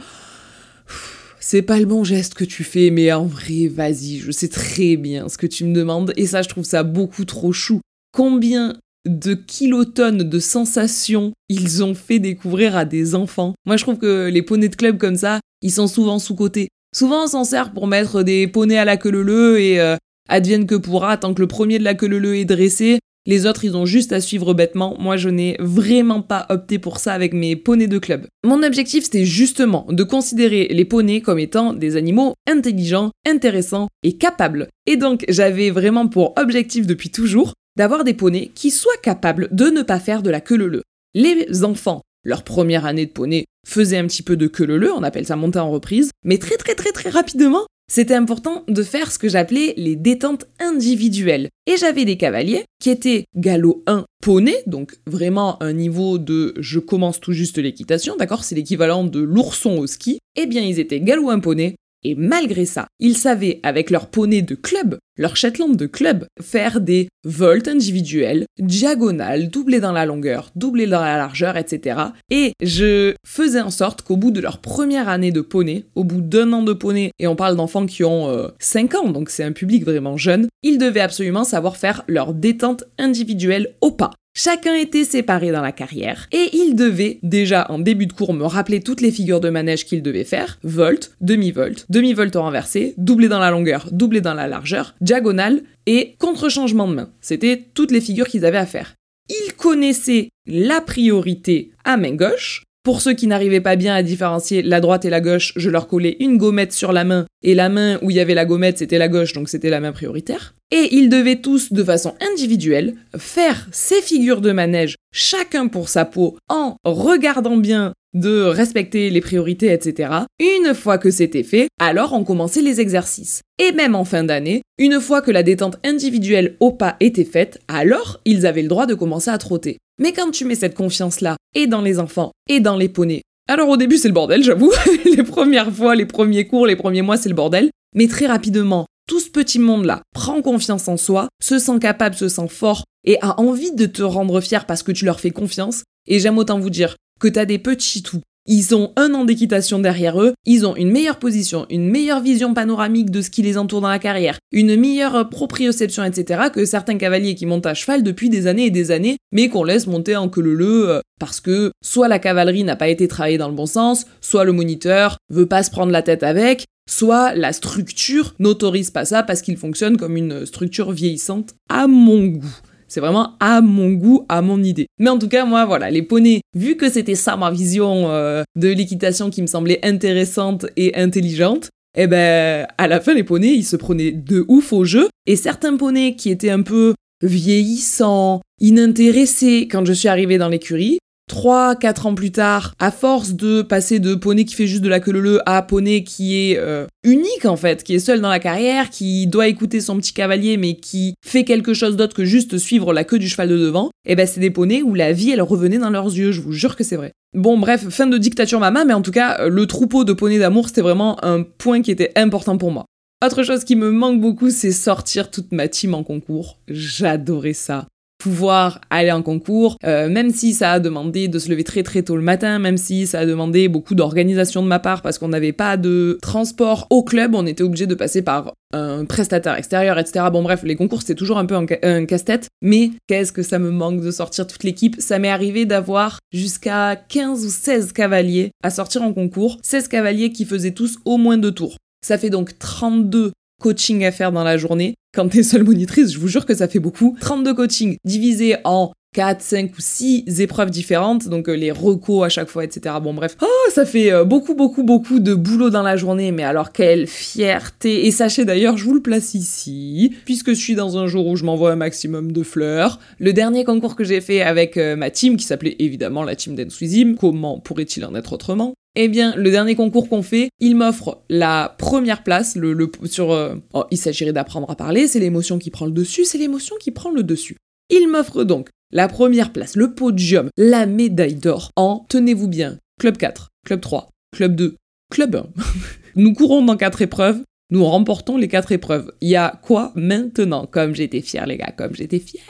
c'est 1.45 1.61
pas 1.61 1.77
le 1.77 1.85
bon 1.85 2.05
geste 2.05 2.35
que 2.35 2.45
tu 2.45 2.63
fais, 2.63 2.89
mais 2.89 3.11
en 3.11 3.25
vrai, 3.25 3.67
vas-y, 3.67 4.19
je 4.19 4.31
sais 4.31 4.47
très 4.47 4.95
bien 4.95 5.27
ce 5.27 5.37
que 5.37 5.45
tu 5.45 5.65
me 5.65 5.75
demandes, 5.75 6.13
et 6.15 6.25
ça, 6.25 6.41
je 6.41 6.47
trouve 6.47 6.63
ça 6.63 6.83
beaucoup 6.83 7.25
trop 7.25 7.51
chou. 7.51 7.81
Combien 8.13 8.77
de 9.05 9.33
kilotonnes 9.33 10.23
de 10.23 10.39
sensations 10.39 11.33
ils 11.49 11.83
ont 11.83 11.93
fait 11.93 12.19
découvrir 12.19 12.75
à 12.75 12.85
des 12.85 13.15
enfants. 13.15 13.53
Moi, 13.65 13.77
je 13.77 13.83
trouve 13.83 13.97
que 13.97 14.29
les 14.29 14.41
poneys 14.41 14.69
de 14.69 14.75
club 14.75 14.97
comme 14.97 15.15
ça, 15.15 15.39
ils 15.61 15.71
sont 15.71 15.87
souvent 15.87 16.19
sous-cotés. 16.19 16.69
Souvent, 16.95 17.25
on 17.25 17.27
s'en 17.27 17.43
sert 17.43 17.73
pour 17.73 17.87
mettre 17.87 18.23
des 18.23 18.47
poneys 18.47 18.77
à 18.77 18.85
la 18.85 18.97
queue 18.97 19.11
leu 19.11 19.59
et 19.59 19.79
euh, 19.79 19.97
advienne 20.29 20.65
que 20.65 20.75
pourra, 20.75 21.17
tant 21.17 21.33
que 21.33 21.41
le 21.41 21.47
premier 21.47 21.79
de 21.79 21.83
la 21.83 21.93
queue 21.93 22.07
leu 22.07 22.37
est 22.37 22.45
dressé, 22.45 22.99
les 23.25 23.45
autres, 23.45 23.63
ils 23.63 23.77
ont 23.77 23.85
juste 23.85 24.11
à 24.11 24.19
suivre 24.19 24.53
bêtement. 24.53 24.97
Moi, 24.99 25.15
je 25.15 25.29
n'ai 25.29 25.55
vraiment 25.59 26.21
pas 26.21 26.45
opté 26.49 26.77
pour 26.77 26.97
ça 26.99 27.13
avec 27.13 27.33
mes 27.33 27.55
poneys 27.55 27.87
de 27.87 27.97
club. 27.97 28.27
Mon 28.45 28.63
objectif, 28.63 29.05
c'était 29.05 29.23
justement 29.23 29.85
de 29.89 30.03
considérer 30.03 30.67
les 30.69 30.83
poneys 30.83 31.21
comme 31.21 31.39
étant 31.39 31.71
des 31.71 31.95
animaux 31.95 32.33
intelligents, 32.49 33.11
intéressants 33.25 33.87
et 34.03 34.17
capables. 34.17 34.67
Et 34.87 34.97
donc, 34.97 35.23
j'avais 35.29 35.69
vraiment 35.69 36.07
pour 36.07 36.33
objectif 36.37 36.85
depuis 36.85 37.11
toujours 37.11 37.53
d'avoir 37.75 38.03
des 38.03 38.13
poneys 38.13 38.51
qui 38.53 38.71
soient 38.71 38.97
capables 39.01 39.49
de 39.51 39.65
ne 39.65 39.81
pas 39.81 39.99
faire 39.99 40.21
de 40.21 40.29
la 40.29 40.41
queue 40.41 40.57
leu. 40.57 40.83
Les 41.13 41.63
enfants, 41.63 42.01
leur 42.23 42.43
première 42.43 42.85
année 42.85 43.05
de 43.05 43.11
poney, 43.11 43.45
faisaient 43.67 43.97
un 43.97 44.07
petit 44.07 44.23
peu 44.23 44.35
de 44.35 44.47
queue 44.47 44.65
leu, 44.65 44.91
on 44.91 45.03
appelle 45.03 45.25
ça 45.25 45.35
monter 45.35 45.59
en 45.59 45.71
reprise, 45.71 46.11
mais 46.25 46.37
très 46.37 46.57
très 46.57 46.75
très 46.75 46.91
très 46.91 47.09
rapidement, 47.09 47.65
c'était 47.91 48.15
important 48.15 48.63
de 48.67 48.81
faire 48.81 49.11
ce 49.11 49.19
que 49.19 49.29
j'appelais 49.29 49.73
les 49.77 49.95
détentes 49.95 50.47
individuelles. 50.59 51.49
Et 51.67 51.77
j'avais 51.77 52.05
des 52.05 52.17
cavaliers 52.17 52.63
qui 52.79 52.89
étaient 52.89 53.25
galop 53.35 53.83
1 53.87 54.05
poney, 54.21 54.55
donc 54.67 54.95
vraiment 55.05 55.61
un 55.61 55.73
niveau 55.73 56.17
de 56.17 56.53
je 56.59 56.79
commence 56.79 57.19
tout 57.19 57.33
juste 57.33 57.57
l'équitation, 57.57 58.15
d'accord 58.15 58.43
C'est 58.43 58.55
l'équivalent 58.55 59.03
de 59.03 59.19
l'ourson 59.19 59.77
au 59.77 59.87
ski. 59.87 60.19
Eh 60.35 60.45
bien, 60.45 60.61
ils 60.61 60.79
étaient 60.79 61.01
galop 61.01 61.29
1 61.29 61.39
poney, 61.39 61.75
et 62.03 62.15
malgré 62.15 62.65
ça, 62.65 62.87
ils 62.99 63.17
savaient, 63.17 63.59
avec 63.63 63.89
leur 63.89 64.07
poney 64.07 64.41
de 64.41 64.55
club, 64.55 64.97
leur 65.17 65.37
Shetland 65.37 65.75
de 65.75 65.85
club, 65.85 66.25
faire 66.41 66.81
des 66.81 67.09
volts 67.23 67.67
individuels, 67.67 68.45
diagonales, 68.59 69.49
doublés 69.49 69.79
dans 69.79 69.91
la 69.91 70.05
longueur, 70.05 70.51
doublés 70.55 70.87
dans 70.87 71.01
la 71.01 71.17
largeur, 71.17 71.57
etc. 71.57 71.99
Et 72.29 72.53
je 72.61 73.13
faisais 73.25 73.61
en 73.61 73.69
sorte 73.69 74.01
qu'au 74.01 74.17
bout 74.17 74.31
de 74.31 74.41
leur 74.41 74.59
première 74.59 75.09
année 75.09 75.31
de 75.31 75.41
poney, 75.41 75.85
au 75.95 76.03
bout 76.03 76.21
d'un 76.21 76.51
an 76.53 76.63
de 76.63 76.73
poney, 76.73 77.11
et 77.19 77.27
on 77.27 77.35
parle 77.35 77.55
d'enfants 77.55 77.85
qui 77.85 78.03
ont 78.03 78.51
5 78.59 78.93
euh, 78.93 78.97
ans, 78.97 79.11
donc 79.11 79.29
c'est 79.29 79.43
un 79.43 79.51
public 79.51 79.83
vraiment 79.85 80.17
jeune, 80.17 80.47
ils 80.63 80.77
devaient 80.77 80.99
absolument 80.99 81.43
savoir 81.43 81.77
faire 81.77 82.03
leur 82.07 82.33
détente 82.33 82.83
individuelle 82.97 83.75
au 83.81 83.91
pas. 83.91 84.11
Chacun 84.35 84.73
était 84.73 85.03
séparé 85.03 85.51
dans 85.51 85.61
la 85.61 85.71
carrière 85.71 86.27
et 86.31 86.49
il 86.53 86.75
devait 86.75 87.19
déjà 87.21 87.67
en 87.69 87.77
début 87.77 88.07
de 88.07 88.13
cours 88.13 88.33
me 88.33 88.45
rappeler 88.45 88.81
toutes 88.81 88.99
les 88.99 89.11
figures 89.11 89.39
de 89.39 89.51
manège 89.51 89.85
qu'il 89.85 90.01
devait 90.01 90.23
faire 90.23 90.57
volt, 90.63 91.11
demi-volt, 91.21 91.85
demi-volt 91.89 92.35
renversé, 92.35 92.95
doublé 92.97 93.27
dans 93.27 93.37
la 93.37 93.51
longueur, 93.51 93.89
doublé 93.91 94.21
dans 94.21 94.33
la 94.33 94.47
largeur, 94.47 94.95
diagonale 95.03 95.61
et 95.85 96.15
contre-changement 96.17 96.87
de 96.87 96.95
main. 96.95 97.09
C'était 97.21 97.63
toutes 97.73 97.91
les 97.91 98.01
figures 98.01 98.27
qu'ils 98.27 98.45
avaient 98.45 98.57
à 98.57 98.65
faire. 98.65 98.95
Ils 99.29 99.53
connaissaient 99.53 100.29
la 100.47 100.81
priorité 100.81 101.71
à 101.85 101.97
main 101.97 102.15
gauche, 102.15 102.63
pour 102.83 102.99
ceux 102.99 103.13
qui 103.13 103.27
n'arrivaient 103.27 103.61
pas 103.61 103.77
bien 103.77 103.95
à 103.95 104.03
différencier 104.03 104.61
la 104.61 104.81
droite 104.81 105.05
et 105.05 105.09
la 105.09 105.21
gauche, 105.21 105.53
je 105.55 105.69
leur 105.69 105.87
collais 105.87 106.17
une 106.19 106.37
gommette 106.37 106.73
sur 106.73 106.91
la 106.91 107.05
main, 107.05 107.25
et 107.41 107.55
la 107.55 107.69
main 107.69 107.97
où 108.01 108.11
il 108.11 108.17
y 108.17 108.19
avait 108.19 108.33
la 108.33 108.43
gommette, 108.43 108.79
c'était 108.79 108.97
la 108.97 109.07
gauche, 109.07 109.31
donc 109.31 109.47
c'était 109.47 109.69
la 109.69 109.79
main 109.79 109.93
prioritaire. 109.93 110.53
Et 110.69 110.89
ils 110.91 111.07
devaient 111.07 111.37
tous, 111.37 111.71
de 111.71 111.81
façon 111.81 112.13
individuelle, 112.19 112.95
faire 113.17 113.69
ces 113.71 114.01
figures 114.01 114.41
de 114.41 114.51
manège, 114.51 114.95
chacun 115.13 115.69
pour 115.69 115.87
sa 115.87 116.03
peau, 116.03 116.37
en 116.49 116.75
regardant 116.83 117.55
bien 117.55 117.93
de 118.13 118.43
respecter 118.43 119.09
les 119.09 119.21
priorités, 119.21 119.71
etc. 119.71 120.11
Une 120.39 120.73
fois 120.73 120.97
que 120.97 121.11
c'était 121.11 121.43
fait, 121.43 121.67
alors 121.79 122.13
on 122.13 122.23
commençait 122.23 122.61
les 122.61 122.79
exercices. 122.79 123.41
Et 123.59 123.71
même 123.71 123.95
en 123.95 124.05
fin 124.05 124.23
d'année, 124.23 124.61
une 124.77 124.99
fois 124.99 125.21
que 125.21 125.31
la 125.31 125.43
détente 125.43 125.77
individuelle 125.83 126.55
au 126.59 126.71
pas 126.71 126.95
était 126.99 127.23
faite, 127.23 127.59
alors 127.67 128.19
ils 128.25 128.45
avaient 128.45 128.61
le 128.61 128.67
droit 128.67 128.85
de 128.85 128.93
commencer 128.93 129.29
à 129.29 129.37
trotter. 129.37 129.77
Mais 129.99 130.11
quand 130.11 130.31
tu 130.31 130.45
mets 130.45 130.55
cette 130.55 130.75
confiance-là, 130.75 131.37
et 131.55 131.67
dans 131.67 131.81
les 131.81 131.99
enfants, 131.99 132.31
et 132.49 132.59
dans 132.59 132.77
les 132.77 132.89
poneys, 132.89 133.21
alors 133.47 133.69
au 133.69 133.77
début 133.77 133.97
c'est 133.97 134.07
le 134.07 134.13
bordel, 134.13 134.43
j'avoue, 134.43 134.71
les 135.05 135.23
premières 135.23 135.71
fois, 135.71 135.95
les 135.95 136.05
premiers 136.05 136.47
cours, 136.47 136.67
les 136.67 136.75
premiers 136.75 137.01
mois 137.01 137.17
c'est 137.17 137.29
le 137.29 137.35
bordel, 137.35 137.69
mais 137.95 138.07
très 138.07 138.25
rapidement, 138.25 138.85
tout 139.07 139.19
ce 139.19 139.29
petit 139.29 139.59
monde-là 139.59 140.01
prend 140.15 140.41
confiance 140.41 140.87
en 140.87 140.97
soi, 140.97 141.27
se 141.41 141.59
sent 141.59 141.79
capable, 141.79 142.15
se 142.15 142.29
sent 142.29 142.47
fort, 142.47 142.85
et 143.05 143.17
a 143.21 143.39
envie 143.39 143.73
de 143.73 143.85
te 143.85 144.01
rendre 144.01 144.39
fier 144.39 144.65
parce 144.65 144.81
que 144.81 144.91
tu 144.91 145.05
leur 145.05 145.19
fais 145.19 145.31
confiance, 145.31 145.83
et 146.07 146.19
j'aime 146.19 146.37
autant 146.37 146.59
vous 146.59 146.69
dire 146.69 146.95
que 147.19 147.27
t'as 147.27 147.45
des 147.45 147.59
petits 147.59 148.03
tout 148.03 148.21
ils 148.45 148.75
ont 148.75 148.91
un 148.97 149.13
an 149.13 149.23
d'équitation 149.23 149.79
derrière 149.79 150.21
eux, 150.21 150.33
ils 150.45 150.65
ont 150.65 150.75
une 150.75 150.91
meilleure 150.91 151.19
position, 151.19 151.65
une 151.69 151.89
meilleure 151.89 152.19
vision 152.19 152.53
panoramique 152.53 153.09
de 153.09 153.21
ce 153.21 153.29
qui 153.29 153.41
les 153.41 153.57
entoure 153.57 153.79
dans 153.79 153.89
la 153.89 153.99
carrière, 153.99 154.37
une 154.51 154.75
meilleure 154.75 155.29
proprioception, 155.29 156.03
etc. 156.03 156.43
que 156.53 156.65
certains 156.65 156.97
cavaliers 156.97 157.35
qui 157.35 157.45
montent 157.45 157.65
à 157.65 157.73
cheval 157.73 158.03
depuis 158.03 158.29
des 158.29 158.47
années 158.47 158.65
et 158.65 158.71
des 158.71 158.91
années, 158.91 159.17
mais 159.31 159.47
qu'on 159.47 159.63
laisse 159.63 159.87
monter 159.87 160.17
en 160.17 160.27
queue 160.27 160.43
euh, 160.43 160.99
parce 161.19 161.39
que 161.39 161.71
soit 161.81 162.09
la 162.09 162.19
cavalerie 162.19 162.65
n'a 162.65 162.75
pas 162.75 162.89
été 162.89 163.07
travaillée 163.07 163.37
dans 163.37 163.47
le 163.47 163.55
bon 163.55 163.65
sens, 163.65 164.05
soit 164.19 164.43
le 164.43 164.51
moniteur 164.51 165.17
veut 165.29 165.47
pas 165.47 165.63
se 165.63 165.71
prendre 165.71 165.93
la 165.93 166.01
tête 166.01 166.23
avec, 166.23 166.65
soit 166.89 167.33
la 167.35 167.53
structure 167.53 168.33
n'autorise 168.39 168.91
pas 168.91 169.05
ça 169.05 169.23
parce 169.23 169.41
qu'il 169.41 169.55
fonctionne 169.55 169.95
comme 169.95 170.17
une 170.17 170.45
structure 170.45 170.91
vieillissante 170.91 171.53
à 171.69 171.87
mon 171.87 172.25
goût. 172.25 172.59
C'est 172.87 172.99
vraiment 172.99 173.35
à 173.39 173.61
mon 173.61 173.91
goût, 173.91 174.25
à 174.29 174.41
mon 174.41 174.61
idée. 174.61 174.87
Mais 174.99 175.09
en 175.09 175.17
tout 175.17 175.27
cas, 175.27 175.45
moi, 175.45 175.65
voilà, 175.65 175.89
les 175.89 176.01
poneys, 176.01 176.41
vu 176.55 176.75
que 176.75 176.89
c'était 176.89 177.15
ça 177.15 177.35
ma 177.37 177.51
vision 177.51 178.09
euh, 178.09 178.43
de 178.55 178.69
l'équitation 178.69 179.29
qui 179.29 179.41
me 179.41 179.47
semblait 179.47 179.79
intéressante 179.83 180.65
et 180.75 180.95
intelligente, 180.95 181.69
eh 181.97 182.07
ben, 182.07 182.67
à 182.77 182.87
la 182.87 182.99
fin, 182.99 183.13
les 183.13 183.23
poneys, 183.23 183.53
ils 183.53 183.65
se 183.65 183.75
prenaient 183.75 184.11
de 184.11 184.45
ouf 184.47 184.73
au 184.73 184.83
jeu. 184.83 185.07
Et 185.27 185.35
certains 185.35 185.77
poneys 185.77 186.15
qui 186.15 186.29
étaient 186.29 186.49
un 186.49 186.61
peu 186.61 186.93
vieillissants, 187.21 188.41
inintéressés 188.59 189.67
quand 189.69 189.85
je 189.85 189.93
suis 189.93 190.07
arrivée 190.07 190.37
dans 190.37 190.49
l'écurie, 190.49 190.99
3 191.29 191.75
4 191.75 192.05
ans 192.05 192.15
plus 192.15 192.31
tard, 192.31 192.73
à 192.79 192.91
force 192.91 193.33
de 193.33 193.61
passer 193.61 193.99
de 193.99 194.15
poney 194.15 194.45
qui 194.45 194.55
fait 194.55 194.67
juste 194.67 194.83
de 194.83 194.89
la 194.89 194.99
queue 194.99 195.11
leu 195.11 195.41
à 195.45 195.61
poney 195.61 196.03
qui 196.03 196.35
est 196.35 196.57
euh, 196.57 196.85
unique 197.03 197.45
en 197.45 197.55
fait, 197.55 197.83
qui 197.83 197.95
est 197.95 197.99
seul 197.99 198.21
dans 198.21 198.29
la 198.29 198.39
carrière, 198.39 198.89
qui 198.89 199.27
doit 199.27 199.47
écouter 199.47 199.81
son 199.81 199.97
petit 199.97 200.13
cavalier 200.13 200.57
mais 200.57 200.75
qui 200.75 201.15
fait 201.25 201.43
quelque 201.43 201.73
chose 201.73 201.95
d'autre 201.95 202.15
que 202.15 202.25
juste 202.25 202.57
suivre 202.57 202.93
la 202.93 203.03
queue 203.03 203.19
du 203.19 203.29
cheval 203.29 203.49
de 203.49 203.57
devant, 203.57 203.87
et 204.05 204.11
eh 204.11 204.15
ben 204.15 204.27
c'est 204.27 204.39
des 204.39 204.51
poneys 204.51 204.83
où 204.83 204.93
la 204.93 205.13
vie 205.13 205.31
elle 205.31 205.41
revenait 205.41 205.77
dans 205.77 205.89
leurs 205.89 206.13
yeux, 206.13 206.31
je 206.31 206.41
vous 206.41 206.51
jure 206.51 206.75
que 206.75 206.83
c'est 206.83 206.97
vrai. 206.97 207.11
Bon 207.33 207.57
bref, 207.57 207.87
fin 207.89 208.05
de 208.05 208.17
dictature 208.17 208.59
mama, 208.59 208.85
mais 208.85 208.93
en 208.93 209.01
tout 209.01 209.11
cas, 209.11 209.47
le 209.47 209.65
troupeau 209.65 210.03
de 210.03 210.13
poneys 210.13 210.39
d'amour 210.39 210.67
c'était 210.67 210.81
vraiment 210.81 211.23
un 211.23 211.43
point 211.43 211.81
qui 211.81 211.91
était 211.91 212.11
important 212.15 212.57
pour 212.57 212.71
moi. 212.71 212.85
Autre 213.25 213.43
chose 213.43 213.63
qui 213.63 213.77
me 213.77 213.89
manque 213.89 214.19
beaucoup, 214.19 214.49
c'est 214.49 214.73
sortir 214.73 215.31
toute 215.31 215.53
ma 215.53 215.69
team 215.69 215.93
en 215.93 216.03
concours. 216.03 216.59
J'adorais 216.67 217.53
ça 217.53 217.87
pouvoir 218.23 218.79
aller 218.89 219.11
en 219.11 219.21
concours, 219.21 219.75
euh, 219.83 220.07
même 220.07 220.31
si 220.31 220.53
ça 220.53 220.71
a 220.71 220.79
demandé 220.79 221.27
de 221.27 221.37
se 221.39 221.49
lever 221.49 221.65
très 221.65 221.83
très 221.83 222.03
tôt 222.03 222.15
le 222.15 222.21
matin, 222.21 222.57
même 222.57 222.77
si 222.77 223.05
ça 223.05 223.19
a 223.19 223.25
demandé 223.25 223.67
beaucoup 223.67 223.95
d'organisation 223.95 224.63
de 224.63 224.67
ma 224.67 224.79
part 224.79 225.01
parce 225.01 225.17
qu'on 225.19 225.27
n'avait 225.27 225.51
pas 225.51 225.75
de 225.75 226.17
transport 226.21 226.87
au 226.89 227.03
club, 227.03 227.35
on 227.35 227.45
était 227.45 227.63
obligé 227.63 227.85
de 227.85 227.95
passer 227.95 228.21
par 228.21 228.53
un 228.71 229.03
prestataire 229.03 229.55
extérieur, 229.55 229.99
etc. 229.99 230.27
Bon 230.31 230.41
bref, 230.41 230.63
les 230.63 230.77
concours 230.77 231.01
c'est 231.01 231.15
toujours 231.15 231.37
un 231.37 231.45
peu 231.45 231.55
un, 231.55 232.05
casse-tête, 232.05 232.47
mais 232.61 232.91
qu'est-ce 233.07 233.33
que 233.33 233.43
ça 233.43 233.59
me 233.59 233.71
manque 233.71 233.99
de 233.99 234.09
sortir 234.09 234.47
toute 234.47 234.63
l'équipe? 234.63 234.95
Ça 234.99 235.19
m'est 235.19 235.29
arrivé 235.29 235.65
d'avoir 235.65 236.19
jusqu'à 236.31 236.95
15 236.95 237.45
ou 237.45 237.49
16 237.49 237.91
cavaliers 237.91 238.51
à 238.63 238.69
sortir 238.69 239.01
en 239.01 239.11
concours, 239.11 239.57
16 239.63 239.89
cavaliers 239.89 240.31
qui 240.31 240.45
faisaient 240.45 240.71
tous 240.71 240.97
au 241.03 241.17
moins 241.17 241.37
deux 241.37 241.51
tours. 241.51 241.75
Ça 242.01 242.17
fait 242.17 242.29
donc 242.29 242.57
32 242.57 243.33
coaching 243.61 244.05
à 244.05 244.13
faire 244.13 244.31
dans 244.31 244.45
la 244.45 244.55
journée. 244.55 244.95
Quand 245.13 245.29
t'es 245.29 245.43
seule 245.43 245.63
monitrice, 245.63 246.11
je 246.11 246.17
vous 246.17 246.27
jure 246.27 246.43
que 246.43 246.55
ça 246.55 246.67
fait 246.67 246.79
beaucoup. 246.79 247.15
32 247.21 247.53
coachings 247.53 247.97
divisés 248.03 248.55
en 248.63 248.93
4, 249.13 249.43
5 249.43 249.71
ou 249.77 249.81
6 249.81 250.41
épreuves 250.41 250.71
différentes, 250.71 251.27
donc 251.27 251.49
euh, 251.49 251.53
les 251.53 251.71
recos 251.71 252.25
à 252.25 252.29
chaque 252.29 252.49
fois, 252.49 252.63
etc. 252.63 252.95
Bon 252.99 253.13
bref, 253.13 253.37
oh, 253.43 253.69
ça 253.69 253.85
fait 253.85 254.11
euh, 254.11 254.23
beaucoup, 254.23 254.55
beaucoup, 254.55 254.81
beaucoup 254.81 255.19
de 255.19 255.35
boulot 255.35 255.69
dans 255.69 255.83
la 255.83 255.97
journée, 255.97 256.31
mais 256.31 256.41
alors 256.41 256.71
quelle 256.71 257.05
fierté 257.05 258.07
Et 258.07 258.11
sachez 258.11 258.43
d'ailleurs, 258.43 258.75
je 258.75 258.85
vous 258.85 258.95
le 258.95 259.03
place 259.03 259.35
ici, 259.35 260.15
puisque 260.25 260.49
je 260.49 260.59
suis 260.59 260.73
dans 260.73 260.97
un 260.97 261.05
jour 261.05 261.27
où 261.27 261.35
je 261.35 261.43
m'envoie 261.43 261.71
un 261.71 261.75
maximum 261.75 262.31
de 262.31 262.41
fleurs. 262.41 262.99
Le 263.19 263.33
dernier 263.33 263.65
concours 263.65 263.95
que 263.95 264.03
j'ai 264.03 264.19
fait 264.19 264.41
avec 264.41 264.77
euh, 264.77 264.95
ma 264.95 265.11
team, 265.11 265.37
qui 265.37 265.45
s'appelait 265.45 265.75
évidemment 265.77 266.23
la 266.23 266.35
team 266.35 266.55
d'Enswizim, 266.55 267.13
comment 267.19 267.59
pourrait-il 267.59 268.03
en 268.03 268.15
être 268.15 268.33
autrement? 268.33 268.73
Eh 268.95 269.07
bien, 269.07 269.35
le 269.35 269.49
dernier 269.49 269.75
concours 269.75 270.07
qu'on 270.09 270.21
fait, 270.21 270.49
il 270.59 270.75
m'offre 270.75 271.23
la 271.29 271.75
première 271.77 272.23
place. 272.23 272.55
Le, 272.55 272.77
sur, 273.05 273.29
oh, 273.73 273.83
il 273.91 273.97
s'agirait 273.97 274.33
d'apprendre 274.33 274.69
à 274.69 274.75
parler, 274.75 275.07
c'est 275.07 275.19
l'émotion 275.19 275.57
qui 275.57 275.71
prend 275.71 275.85
le 275.85 275.91
dessus, 275.91 276.25
c'est 276.25 276.37
l'émotion 276.37 276.75
qui 276.79 276.91
prend 276.91 277.11
le 277.11 277.23
dessus. 277.23 277.57
Il 277.89 278.07
m'offre 278.07 278.43
donc 278.43 278.69
la 278.91 279.07
première 279.07 279.51
place, 279.51 279.75
le 279.75 279.93
podium, 279.93 280.49
la 280.57 280.85
médaille 280.85 281.35
d'or 281.35 281.71
en, 281.75 282.05
tenez-vous 282.09 282.47
bien, 282.47 282.77
club 282.99 283.17
4, 283.17 283.49
club 283.65 283.81
3, 283.81 284.09
club 284.35 284.55
2, 284.55 284.75
club 285.11 285.35
1. 285.35 285.47
nous 286.15 286.33
courons 286.33 286.63
dans 286.63 286.77
quatre 286.77 287.01
épreuves, 287.01 287.41
Nous 287.71 287.83
remportons 287.85 288.37
les 288.37 288.47
quatre 288.47 288.71
épreuves. 288.71 289.11
Il 289.19 289.29
y 289.29 289.35
a 289.35 289.59
quoi 289.63 289.91
maintenant? 289.95 290.67
Comme 290.67 290.93
j'étais 290.93 291.21
fière, 291.21 291.47
les 291.47 291.57
gars, 291.57 291.73
comme 291.75 291.95
j'étais 291.95 292.19
fière. 292.19 292.43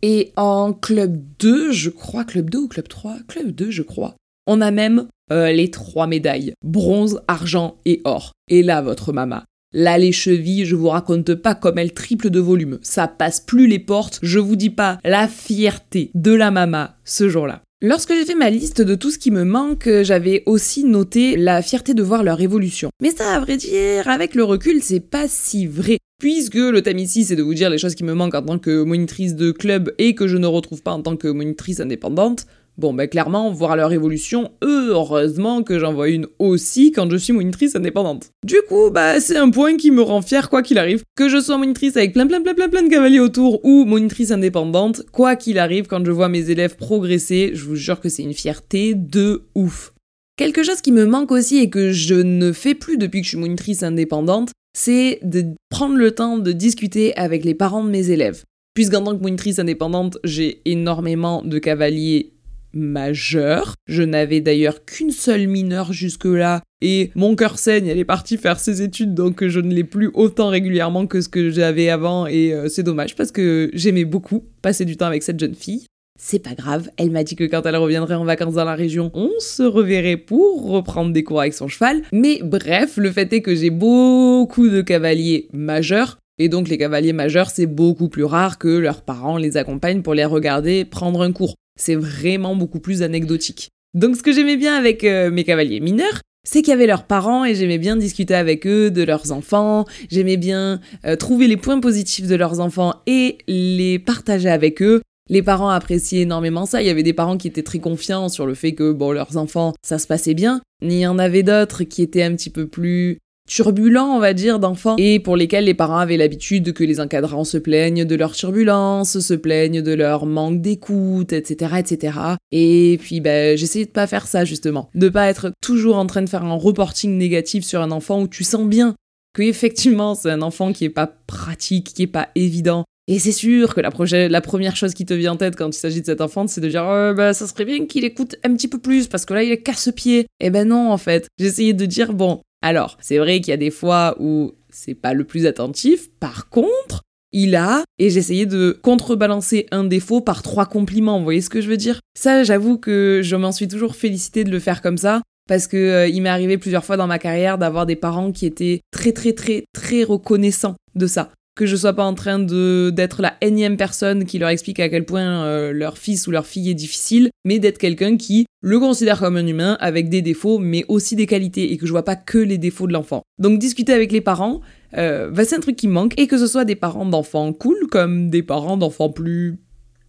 Et 0.00 0.32
en 0.36 0.72
club 0.72 1.22
2, 1.38 1.72
je 1.72 1.90
crois, 1.90 2.24
club 2.24 2.48
2 2.48 2.58
ou 2.58 2.68
club 2.68 2.88
3 2.88 3.16
Club 3.28 3.50
2, 3.50 3.70
je 3.70 3.82
crois. 3.82 4.16
On 4.46 4.60
a 4.60 4.70
même 4.70 5.08
euh, 5.32 5.52
les 5.52 5.70
trois 5.70 6.06
médailles, 6.06 6.52
bronze, 6.62 7.20
argent 7.28 7.78
et 7.86 8.02
or. 8.04 8.32
Et 8.48 8.62
là, 8.62 8.82
votre 8.82 9.12
mama. 9.12 9.44
Là, 9.72 9.96
les 9.96 10.12
chevilles, 10.12 10.66
je 10.66 10.76
vous 10.76 10.88
raconte 10.88 11.34
pas 11.34 11.54
comme 11.54 11.78
elles 11.78 11.94
triplent 11.94 12.30
de 12.30 12.40
volume. 12.40 12.78
Ça 12.82 13.08
passe 13.08 13.40
plus 13.40 13.66
les 13.66 13.78
portes, 13.78 14.20
je 14.22 14.38
vous 14.38 14.54
dis 14.54 14.70
pas 14.70 14.98
la 15.04 15.26
fierté 15.26 16.10
de 16.14 16.32
la 16.32 16.50
mama 16.50 16.96
ce 17.04 17.28
jour-là. 17.28 17.62
Lorsque 17.82 18.14
j'ai 18.14 18.24
fait 18.24 18.34
ma 18.34 18.50
liste 18.50 18.82
de 18.82 18.94
tout 18.94 19.10
ce 19.10 19.18
qui 19.18 19.30
me 19.30 19.44
manque, 19.44 19.88
j'avais 20.02 20.42
aussi 20.46 20.84
noté 20.84 21.36
la 21.36 21.60
fierté 21.60 21.92
de 21.92 22.02
voir 22.02 22.22
leur 22.22 22.40
évolution. 22.40 22.90
Mais 23.02 23.10
ça, 23.10 23.34
à 23.34 23.40
vrai 23.40 23.56
dire, 23.56 24.08
avec 24.08 24.34
le 24.34 24.44
recul, 24.44 24.80
c'est 24.82 25.00
pas 25.00 25.26
si 25.26 25.66
vrai. 25.66 25.98
Puisque 26.20 26.54
le 26.54 26.80
thème 26.80 26.98
ici, 26.98 27.24
c'est 27.24 27.36
de 27.36 27.42
vous 27.42 27.54
dire 27.54 27.68
les 27.68 27.78
choses 27.78 27.94
qui 27.94 28.04
me 28.04 28.14
manquent 28.14 28.36
en 28.36 28.42
tant 28.42 28.58
que 28.58 28.84
monitrice 28.84 29.34
de 29.34 29.50
club 29.50 29.92
et 29.98 30.14
que 30.14 30.28
je 30.28 30.36
ne 30.36 30.46
retrouve 30.46 30.82
pas 30.82 30.92
en 30.92 31.02
tant 31.02 31.16
que 31.16 31.28
monitrice 31.28 31.80
indépendante, 31.80 32.46
Bon, 32.76 32.92
ben 32.92 33.06
clairement, 33.06 33.52
voir 33.52 33.76
leur 33.76 33.92
évolution, 33.92 34.50
heureusement 34.60 35.62
que 35.62 35.78
j'en 35.78 35.94
vois 35.94 36.08
une 36.08 36.26
aussi 36.40 36.90
quand 36.90 37.08
je 37.08 37.16
suis 37.16 37.32
monitrice 37.32 37.76
indépendante. 37.76 38.30
Du 38.44 38.56
coup, 38.68 38.90
bah 38.90 39.20
c'est 39.20 39.36
un 39.36 39.50
point 39.50 39.76
qui 39.76 39.92
me 39.92 40.02
rend 40.02 40.22
fier 40.22 40.50
quoi 40.50 40.62
qu'il 40.62 40.78
arrive. 40.78 41.04
Que 41.16 41.28
je 41.28 41.40
sois 41.40 41.56
monitrice 41.56 41.96
avec 41.96 42.12
plein 42.12 42.26
plein 42.26 42.40
plein 42.40 42.54
plein 42.54 42.68
plein 42.68 42.82
de 42.82 42.88
cavaliers 42.88 43.20
autour 43.20 43.64
ou 43.64 43.84
monitrice 43.84 44.32
indépendante, 44.32 45.02
quoi 45.12 45.36
qu'il 45.36 45.58
arrive, 45.60 45.86
quand 45.86 46.04
je 46.04 46.10
vois 46.10 46.28
mes 46.28 46.50
élèves 46.50 46.76
progresser, 46.76 47.52
je 47.54 47.64
vous 47.64 47.76
jure 47.76 48.00
que 48.00 48.08
c'est 48.08 48.24
une 48.24 48.34
fierté 48.34 48.94
de 48.96 49.42
ouf. 49.54 49.92
Quelque 50.36 50.64
chose 50.64 50.80
qui 50.80 50.90
me 50.90 51.06
manque 51.06 51.30
aussi 51.30 51.58
et 51.58 51.70
que 51.70 51.92
je 51.92 52.16
ne 52.16 52.50
fais 52.50 52.74
plus 52.74 52.98
depuis 52.98 53.20
que 53.20 53.24
je 53.24 53.30
suis 53.30 53.38
monitrice 53.38 53.84
indépendante, 53.84 54.50
c'est 54.76 55.20
de 55.22 55.44
prendre 55.70 55.94
le 55.94 56.10
temps 56.10 56.38
de 56.38 56.50
discuter 56.50 57.16
avec 57.16 57.44
les 57.44 57.54
parents 57.54 57.84
de 57.84 57.90
mes 57.90 58.10
élèves. 58.10 58.42
Puisqu'en 58.74 59.04
tant 59.04 59.16
que 59.16 59.22
monitrice 59.22 59.60
indépendante, 59.60 60.18
j'ai 60.24 60.60
énormément 60.64 61.42
de 61.44 61.60
cavaliers 61.60 62.33
majeur. 62.74 63.74
Je 63.86 64.02
n'avais 64.02 64.40
d'ailleurs 64.40 64.84
qu'une 64.84 65.10
seule 65.10 65.46
mineure 65.46 65.92
jusque-là 65.92 66.62
et 66.80 67.10
mon 67.14 67.34
cœur 67.36 67.58
saigne, 67.58 67.86
elle 67.86 67.98
est 67.98 68.04
partie 68.04 68.36
faire 68.36 68.60
ses 68.60 68.82
études 68.82 69.14
donc 69.14 69.46
je 69.46 69.60
ne 69.60 69.72
l'ai 69.72 69.84
plus 69.84 70.10
autant 70.14 70.48
régulièrement 70.48 71.06
que 71.06 71.20
ce 71.20 71.28
que 71.28 71.50
j'avais 71.50 71.88
avant 71.88 72.26
et 72.26 72.52
euh, 72.52 72.68
c'est 72.68 72.82
dommage 72.82 73.16
parce 73.16 73.32
que 73.32 73.70
j'aimais 73.72 74.04
beaucoup 74.04 74.44
passer 74.62 74.84
du 74.84 74.96
temps 74.96 75.06
avec 75.06 75.22
cette 75.22 75.40
jeune 75.40 75.54
fille. 75.54 75.86
C'est 76.20 76.38
pas 76.38 76.54
grave, 76.54 76.90
elle 76.96 77.10
m'a 77.10 77.24
dit 77.24 77.34
que 77.34 77.44
quand 77.44 77.66
elle 77.66 77.76
reviendrait 77.76 78.14
en 78.14 78.24
vacances 78.24 78.54
dans 78.54 78.64
la 78.64 78.76
région, 78.76 79.10
on 79.14 79.30
se 79.40 79.64
reverrait 79.64 80.16
pour 80.16 80.70
reprendre 80.70 81.12
des 81.12 81.24
cours 81.24 81.40
avec 81.40 81.54
son 81.54 81.66
cheval. 81.66 82.02
Mais 82.12 82.38
bref, 82.40 82.98
le 82.98 83.10
fait 83.10 83.32
est 83.32 83.42
que 83.42 83.54
j'ai 83.54 83.70
beaucoup 83.70 84.68
de 84.68 84.80
cavaliers 84.80 85.48
majeurs 85.52 86.18
et 86.38 86.48
donc 86.48 86.68
les 86.68 86.78
cavaliers 86.78 87.12
majeurs, 87.12 87.50
c'est 87.50 87.66
beaucoup 87.66 88.08
plus 88.08 88.24
rare 88.24 88.58
que 88.58 88.68
leurs 88.68 89.02
parents 89.02 89.36
les 89.36 89.56
accompagnent 89.56 90.02
pour 90.02 90.14
les 90.14 90.24
regarder 90.24 90.84
prendre 90.84 91.22
un 91.22 91.32
cours. 91.32 91.54
C'est 91.78 91.96
vraiment 91.96 92.56
beaucoup 92.56 92.80
plus 92.80 93.02
anecdotique. 93.02 93.68
Donc 93.94 94.16
ce 94.16 94.22
que 94.22 94.32
j'aimais 94.32 94.56
bien 94.56 94.74
avec 94.74 95.04
euh, 95.04 95.30
mes 95.30 95.44
cavaliers 95.44 95.80
mineurs, 95.80 96.20
c'est 96.46 96.60
qu'il 96.60 96.70
y 96.70 96.74
avait 96.74 96.86
leurs 96.86 97.04
parents 97.04 97.44
et 97.44 97.54
j'aimais 97.54 97.78
bien 97.78 97.96
discuter 97.96 98.34
avec 98.34 98.66
eux 98.66 98.90
de 98.90 99.02
leurs 99.02 99.32
enfants, 99.32 99.86
j'aimais 100.10 100.36
bien 100.36 100.80
euh, 101.04 101.16
trouver 101.16 101.46
les 101.46 101.56
points 101.56 101.80
positifs 101.80 102.26
de 102.26 102.34
leurs 102.34 102.60
enfants 102.60 102.94
et 103.06 103.38
les 103.48 103.98
partager 103.98 104.50
avec 104.50 104.82
eux. 104.82 105.00
Les 105.30 105.42
parents 105.42 105.70
appréciaient 105.70 106.20
énormément 106.20 106.66
ça, 106.66 106.82
il 106.82 106.86
y 106.86 106.90
avait 106.90 107.02
des 107.02 107.14
parents 107.14 107.38
qui 107.38 107.48
étaient 107.48 107.62
très 107.62 107.78
confiants 107.78 108.28
sur 108.28 108.46
le 108.46 108.54
fait 108.54 108.74
que 108.74 108.92
bon 108.92 109.10
leurs 109.10 109.38
enfants 109.38 109.72
ça 109.82 109.98
se 109.98 110.06
passait 110.06 110.34
bien, 110.34 110.60
il 110.82 110.92
y 110.92 111.06
en 111.06 111.18
avait 111.18 111.42
d'autres 111.42 111.84
qui 111.84 112.02
étaient 112.02 112.22
un 112.22 112.34
petit 112.34 112.50
peu 112.50 112.66
plus 112.66 113.18
turbulents, 113.48 114.16
on 114.16 114.20
va 114.20 114.32
dire, 114.32 114.58
d'enfants, 114.58 114.96
et 114.98 115.20
pour 115.20 115.36
lesquels 115.36 115.64
les 115.64 115.74
parents 115.74 115.98
avaient 115.98 116.16
l'habitude 116.16 116.72
que 116.72 116.84
les 116.84 117.00
encadrants 117.00 117.44
se 117.44 117.58
plaignent 117.58 118.04
de 118.04 118.14
leur 118.14 118.32
turbulence, 118.32 119.18
se 119.18 119.34
plaignent 119.34 119.82
de 119.82 119.92
leur 119.92 120.26
manque 120.26 120.60
d'écoute, 120.60 121.32
etc., 121.32 121.76
etc. 121.78 122.18
Et 122.52 122.98
puis, 123.00 123.20
ben, 123.20 123.56
j'essayais 123.56 123.86
de 123.86 123.90
pas 123.90 124.06
faire 124.06 124.26
ça, 124.26 124.44
justement. 124.44 124.90
De 124.94 125.08
pas 125.08 125.28
être 125.28 125.52
toujours 125.60 125.96
en 125.96 126.06
train 126.06 126.22
de 126.22 126.28
faire 126.28 126.44
un 126.44 126.54
reporting 126.54 127.16
négatif 127.16 127.64
sur 127.64 127.80
un 127.80 127.90
enfant 127.90 128.22
où 128.22 128.28
tu 128.28 128.44
sens 128.44 128.66
bien 128.66 128.94
que 129.34 129.42
effectivement 129.42 130.14
c'est 130.14 130.30
un 130.30 130.40
enfant 130.40 130.72
qui 130.72 130.86
est 130.86 130.90
pas 130.90 131.06
pratique, 131.26 131.92
qui 131.92 132.04
est 132.04 132.06
pas 132.06 132.30
évident. 132.34 132.84
Et 133.06 133.18
c'est 133.18 133.32
sûr 133.32 133.74
que 133.74 133.82
la, 133.82 134.28
la, 134.28 134.40
première 134.40 134.76
chose 134.76 134.94
qui 134.94 135.04
te 135.04 135.12
vient 135.12 135.32
en 135.32 135.36
tête 135.36 135.56
quand 135.56 135.68
il 135.68 135.78
s'agit 135.78 136.00
de 136.00 136.06
cet 136.06 136.22
enfant, 136.22 136.46
c'est 136.46 136.62
de 136.62 136.68
dire 136.68 136.86
oh, 136.86 137.12
bah, 137.14 137.34
ça 137.34 137.46
serait 137.46 137.66
bien 137.66 137.84
qu'il 137.84 138.04
écoute 138.04 138.36
un 138.44 138.54
petit 138.54 138.68
peu 138.68 138.78
plus 138.78 139.08
parce 139.08 139.26
que 139.26 139.34
là 139.34 139.42
il 139.42 139.52
est 139.52 139.60
casse-pied. 139.60 140.26
Eh 140.40 140.48
ben 140.48 140.66
non 140.66 140.90
en 140.90 140.96
fait. 140.96 141.26
J'essayais 141.38 141.74
de 141.74 141.84
dire 141.84 142.14
bon, 142.14 142.40
alors, 142.64 142.96
c'est 142.98 143.18
vrai 143.18 143.42
qu'il 143.42 143.50
y 143.50 143.52
a 143.52 143.58
des 143.58 143.70
fois 143.70 144.16
où 144.18 144.52
c'est 144.70 144.94
pas 144.94 145.12
le 145.12 145.24
plus 145.24 145.44
attentif. 145.44 146.08
Par 146.18 146.48
contre, 146.48 147.02
il 147.30 147.56
a, 147.56 147.84
et 147.98 148.08
j'essayais 148.08 148.46
de 148.46 148.80
contrebalancer 148.82 149.66
un 149.70 149.84
défaut 149.84 150.22
par 150.22 150.42
trois 150.42 150.64
compliments, 150.64 151.18
vous 151.18 151.24
voyez 151.24 151.42
ce 151.42 151.50
que 151.50 151.60
je 151.60 151.68
veux 151.68 151.76
dire? 151.76 152.00
Ça, 152.16 152.42
j'avoue 152.42 152.78
que 152.78 153.20
je 153.22 153.36
m'en 153.36 153.52
suis 153.52 153.68
toujours 153.68 153.96
félicité 153.96 154.44
de 154.44 154.50
le 154.50 154.60
faire 154.60 154.80
comme 154.80 154.96
ça, 154.96 155.20
parce 155.46 155.66
que 155.66 155.76
euh, 155.76 156.08
il 156.08 156.22
m'est 156.22 156.30
arrivé 156.30 156.56
plusieurs 156.56 156.86
fois 156.86 156.96
dans 156.96 157.06
ma 157.06 157.18
carrière 157.18 157.58
d'avoir 157.58 157.84
des 157.84 157.96
parents 157.96 158.32
qui 158.32 158.46
étaient 158.46 158.80
très 158.90 159.12
très 159.12 159.34
très 159.34 159.64
très 159.74 160.02
reconnaissants 160.02 160.76
de 160.94 161.06
ça 161.06 161.32
que 161.54 161.66
je 161.66 161.76
sois 161.76 161.92
pas 161.92 162.04
en 162.04 162.14
train 162.14 162.38
de 162.38 162.90
d'être 162.94 163.22
la 163.22 163.34
énième 163.40 163.76
personne 163.76 164.24
qui 164.24 164.38
leur 164.38 164.48
explique 164.48 164.80
à 164.80 164.88
quel 164.88 165.04
point 165.04 165.44
euh, 165.44 165.72
leur 165.72 165.98
fils 165.98 166.26
ou 166.26 166.30
leur 166.30 166.46
fille 166.46 166.70
est 166.70 166.74
difficile, 166.74 167.30
mais 167.44 167.58
d'être 167.58 167.78
quelqu'un 167.78 168.16
qui 168.16 168.46
le 168.60 168.80
considère 168.80 169.18
comme 169.18 169.36
un 169.36 169.46
humain 169.46 169.76
avec 169.80 170.08
des 170.08 170.22
défauts, 170.22 170.58
mais 170.58 170.84
aussi 170.88 171.16
des 171.16 171.26
qualités, 171.26 171.72
et 171.72 171.76
que 171.76 171.86
je 171.86 171.90
vois 171.92 172.04
pas 172.04 172.16
que 172.16 172.38
les 172.38 172.58
défauts 172.58 172.86
de 172.86 172.92
l'enfant. 172.92 173.22
Donc 173.38 173.58
discuter 173.58 173.92
avec 173.92 174.10
les 174.10 174.22
parents, 174.22 174.62
euh, 174.96 175.30
bah, 175.30 175.44
c'est 175.44 175.56
un 175.56 175.60
truc 175.60 175.76
qui 175.76 175.86
manque, 175.86 176.18
et 176.18 176.26
que 176.26 176.38
ce 176.38 176.46
soit 176.46 176.64
des 176.64 176.76
parents 176.76 177.06
d'enfants 177.06 177.52
cool, 177.52 177.76
comme 177.90 178.30
des 178.30 178.42
parents 178.42 178.78
d'enfants 178.78 179.10
plus 179.10 179.58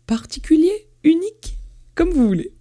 particuliers, 0.08 0.88
uniques, 1.04 1.58
comme 1.96 2.12
vous 2.12 2.28
voulez. 2.28 2.54